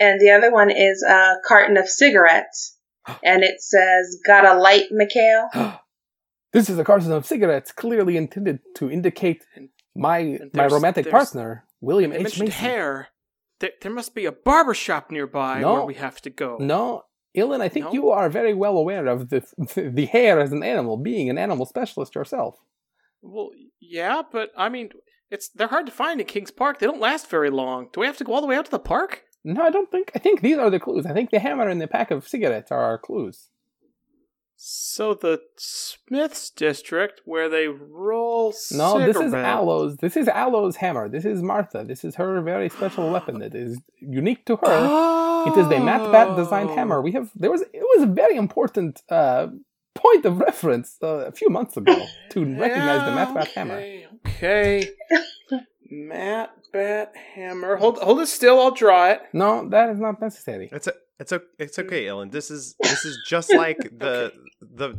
[0.00, 2.76] and the other one is a carton of cigarettes.
[3.22, 5.48] And it says, "Got a light, Mikhail?"
[6.52, 9.44] This is a carton of cigarettes, clearly intended to indicate
[9.94, 12.22] my and my romantic partner, William H.
[12.22, 12.64] mentioned Mason.
[12.64, 13.08] hair.
[13.60, 15.74] There, there must be a barber shop nearby No.
[15.74, 16.56] where we have to go.
[16.58, 17.02] No,
[17.36, 17.92] Illyn, I think No?
[17.92, 19.44] you are very well aware of the
[19.76, 22.56] the hair as an animal, being an animal specialist yourself.
[23.22, 23.50] Well,
[23.80, 24.90] yeah, but I mean,
[25.30, 26.78] it's they're hard to find in Kings Park.
[26.78, 27.88] They don't last very long.
[27.92, 29.24] Do we have to go all the way out to the park?
[29.44, 30.10] No, I don't think.
[30.14, 31.04] I think these are the clues.
[31.06, 33.49] I think the hammer and the pack of cigarettes are our clues.
[34.62, 39.46] So the Smiths district where they roll No, this is cigarettes.
[39.46, 39.96] Aloe's.
[39.96, 41.08] This is Aloe's hammer.
[41.08, 41.82] This is Martha.
[41.82, 44.60] This is her very special weapon that is unique to her.
[44.66, 45.44] Oh.
[45.50, 47.00] It is the Matt Bat designed hammer.
[47.00, 49.46] We have there was it was a very important uh,
[49.94, 51.96] point of reference uh, a few months ago
[52.32, 53.76] to recognize the Matt Bat hammer.
[53.76, 54.90] okay, Okay.
[55.90, 57.76] Matt Bat hammer.
[57.76, 58.60] Hold hold it still.
[58.60, 59.22] I'll draw it.
[59.32, 60.68] No, that is not necessary.
[60.72, 62.30] It's a, it's a, it's okay, Illyn.
[62.30, 64.98] This is this is just like the the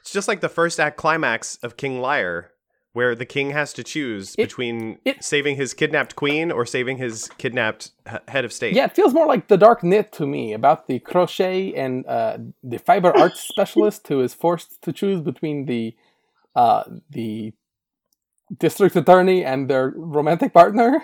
[0.00, 2.50] it's just like the first act climax of King Lear,
[2.92, 6.98] where the king has to choose It- between it- saving his kidnapped queen or saving
[6.98, 8.74] his kidnapped h- head of state.
[8.74, 12.38] Yeah, it feels more like the Dark Knit to me about the crochet and uh,
[12.64, 15.94] the fiber arts specialist who is forced to choose between the
[16.56, 17.52] uh, the
[18.58, 21.02] district attorney and their romantic partner.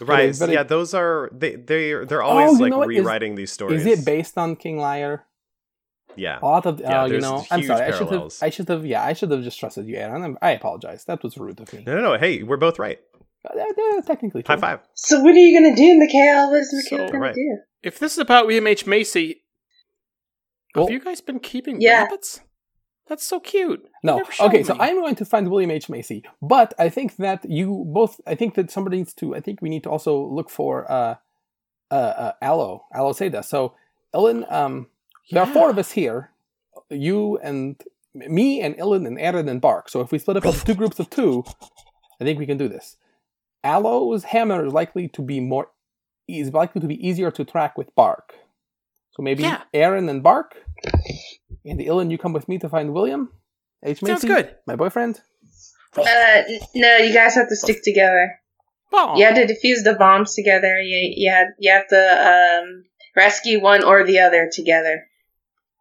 [0.00, 0.28] right.
[0.28, 2.90] is very- Yeah, those are they they they're always Oh, like know what?
[2.92, 3.84] Is- rewriting these stories.
[3.84, 5.24] Is it based on King Lear?
[6.16, 6.38] Yeah.
[6.42, 7.44] A lot of Yeah, uh, you there's know.
[7.50, 7.82] I'm huge sorry.
[7.86, 8.32] I should have.
[8.42, 8.84] I should have.
[8.86, 10.22] Yeah, I should have just trusted you, Aaron.
[10.22, 11.04] I'm- I apologize.
[11.04, 11.84] That was rude of me.
[11.86, 12.18] No, no, no.
[12.18, 12.98] Hey, we're both right.
[13.48, 14.80] Uh, uh, technically, High five.
[14.94, 16.50] So what are you gonna do, Mikhail?
[16.50, 17.34] What is Mikhail So, gonna right.
[17.34, 17.58] do?
[17.84, 19.44] If this is about William H Macy,
[20.74, 22.02] Well- have you guys been keeping Yeah.
[22.02, 22.40] rabbits?
[23.08, 23.88] That's so cute.
[24.02, 24.22] No.
[24.38, 24.76] Okay, so.
[24.78, 25.88] I'm going to find William H.
[25.88, 28.20] Macy, but I think that you both.
[28.26, 29.34] I think that somebody needs to.
[29.34, 31.16] I think we need to also look for uh,
[31.90, 33.44] uh, uh Aloe, Aloe Seda.
[33.44, 33.74] So,
[34.14, 34.88] Illyn, um,
[35.30, 36.30] there are four of us here.
[36.90, 37.82] You and
[38.14, 39.88] me and Illyn and Aaron and Bark.
[39.88, 41.44] So if we split up into two groups of two,
[42.20, 42.96] I think we can do this.
[43.64, 45.70] Aloe's hammer is likely to be more
[46.26, 48.34] is likely to be easier to track with Bark.
[49.18, 49.62] So maybe Yeah.
[49.74, 50.54] Aaron and Bark,
[51.64, 53.32] and Illyn, you come with me to find William
[53.84, 54.00] H.
[54.00, 54.54] Macy, Sounds good.
[54.64, 55.20] my boyfriend.
[55.96, 56.42] Uh,
[56.76, 58.38] no, you guys have to stick together.
[58.92, 60.78] Oh, You have to defuse the bombs together.
[60.80, 62.84] You you have you have to um,
[63.16, 65.07] rescue one or the other together.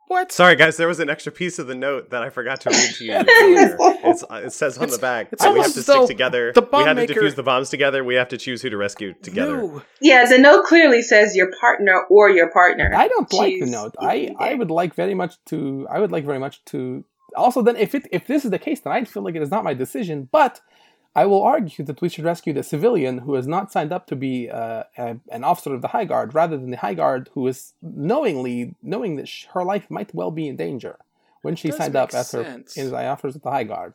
[0.08, 0.32] What?
[0.32, 0.78] Sorry, guys.
[0.78, 3.12] There was an extra piece of the note that I forgot to read to you.
[3.16, 6.52] it's, uh, it says on It's- the back it's that we have to stick together.
[6.54, 8.04] the we bomb had to maker- defuse the bombs together.
[8.04, 9.58] We have to choose who to rescue together.
[9.58, 9.82] No.
[10.02, 12.92] Yeah, the note clearly says your partner or your partner.
[12.96, 13.96] I don't like the note.
[14.00, 15.88] I, I would like very much to.
[15.90, 17.04] I would like very much to.
[17.36, 19.52] Also, then if it if this is the case, then I feel like it is
[19.52, 20.30] not my decision.
[20.32, 20.62] But
[21.22, 24.16] I will argue that we should rescue the civilian who has not signed up to
[24.16, 27.48] be uh, a, an officer of the High Guard, rather than the High Guard who
[27.48, 30.96] is knowingly knowing that sh- her life might well be in danger
[31.42, 32.78] when she signed up as her sense.
[32.78, 33.94] as the officers of the High Guard.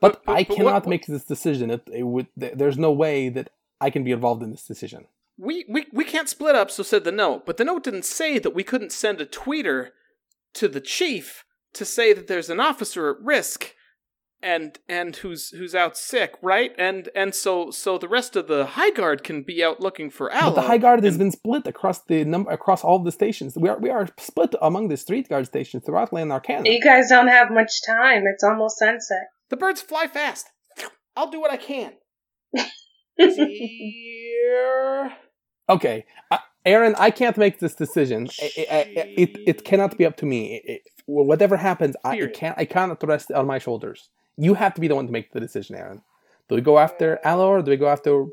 [0.00, 1.70] But- but- I but cannot what- make this decision.
[1.70, 2.26] It, it would.
[2.36, 3.50] There's no way that
[3.80, 5.06] I can be involved in this decision.
[5.38, 7.44] we, we we can't split up, so said the note.
[7.46, 9.90] But the note didn't say that we couldn't send a tweeter
[10.54, 11.44] to the chief
[11.74, 13.74] to say that there's an officer at risk
[14.42, 16.72] and and who's who's out sick, right?
[16.78, 20.32] And and so so the rest of the High Guard can be out looking for
[20.32, 20.50] Aloe.
[20.54, 23.56] But the High Guard has been split across the number across all the stations.
[23.56, 26.68] We are we are split among the Street Guard stations throughout Land Arcana.
[26.68, 28.24] You guys don't have much time.
[28.26, 29.28] It's almost sunset.
[29.50, 30.50] The birds fly fast.
[31.16, 31.92] I'll do what I can.
[33.16, 35.12] Here.
[35.68, 38.28] Okay, uh, Aaron, I can't make this decision.
[38.38, 40.60] It, it, it, it cannot be up to me.
[40.64, 42.56] It, whatever happens, I it can't.
[42.56, 44.08] I cannot rest on my shoulders.
[44.36, 46.02] You have to be the one to make the decision, Aaron.
[46.48, 48.26] Do we go after Aloe or do we go after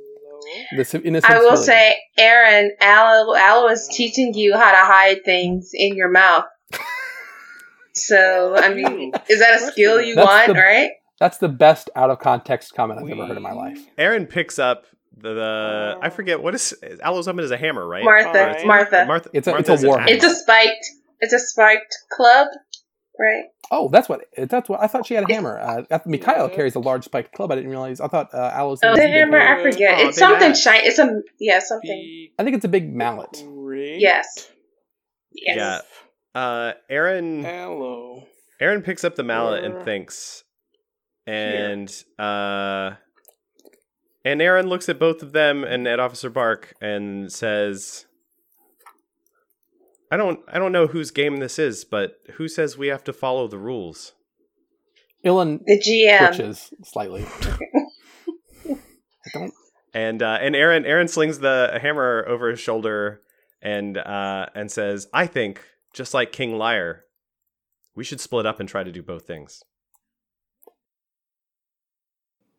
[0.76, 1.34] the innocent?
[1.34, 6.12] I will say, Aaron, Aloe, Aloe is teaching you how to hide things in your
[6.12, 6.46] mouth.
[7.94, 10.92] so, I mean, is that a skill you That's want, the, right?
[11.20, 13.80] That's the best out of context comment I've ever heard in my life.
[13.98, 14.86] Aaron picks up
[15.18, 18.04] the, the I forget what is Aloe's weapon is a hammer, right?
[18.04, 18.30] Martha.
[18.32, 18.66] Right.
[18.66, 19.06] Martha.
[19.06, 19.30] Martha.
[19.34, 20.04] It's a, Martha it's a war.
[20.08, 20.86] It's a spiked.
[21.22, 22.48] It's a spiked club.
[23.20, 23.46] Right.
[23.72, 24.26] Oh, that's what.
[24.38, 25.06] That's what I thought.
[25.06, 25.60] She had a hammer.
[25.90, 27.52] Uh, Mikhail carries a large spiked club.
[27.52, 28.02] I didn't realize.
[28.02, 28.80] I thought uh, Aloe's.
[28.84, 29.40] Oh, the hammer.
[29.40, 30.00] I forget.
[30.00, 30.88] Oh, it's something shiny.
[30.88, 32.30] It's a yeah, something.
[32.38, 33.44] I think it's a big mallet.
[33.72, 34.50] Yes.
[35.34, 35.84] Yes.
[36.36, 36.40] Yeah.
[36.40, 37.46] Uh, Aaron.
[37.46, 38.28] Aloe.
[38.60, 40.44] Aaron picks up the mallet and thinks,
[41.26, 42.26] and Here.
[42.26, 42.96] uh,
[44.26, 48.06] and Aaron looks at both of them and at Officer Bark and says,
[50.14, 53.14] I don't I don't know whose game this is, but who says we have to
[53.14, 54.14] follow the rules?
[55.26, 57.26] Illyn the GM twitches slightly.
[58.70, 59.54] I don't.
[59.92, 63.22] And uh, and Aaron Aaron slings the hammer over his shoulder
[63.60, 67.06] and uh, and says, "I think just like King Liar,
[67.96, 69.64] we should split up and try to do both things."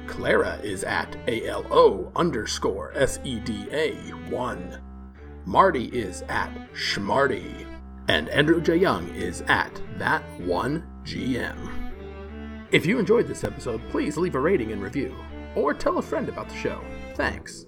[0.06, 4.80] Clara is at ALO underscore SEDA 1.
[5.46, 7.66] Marty is at Schmarty.
[8.08, 8.76] And Andrew J.
[8.76, 11.56] Young is at That One GM.
[12.70, 15.16] If you enjoyed this episode, please leave a rating and review,
[15.54, 16.82] or tell a friend about the show.
[17.14, 17.64] Thanks.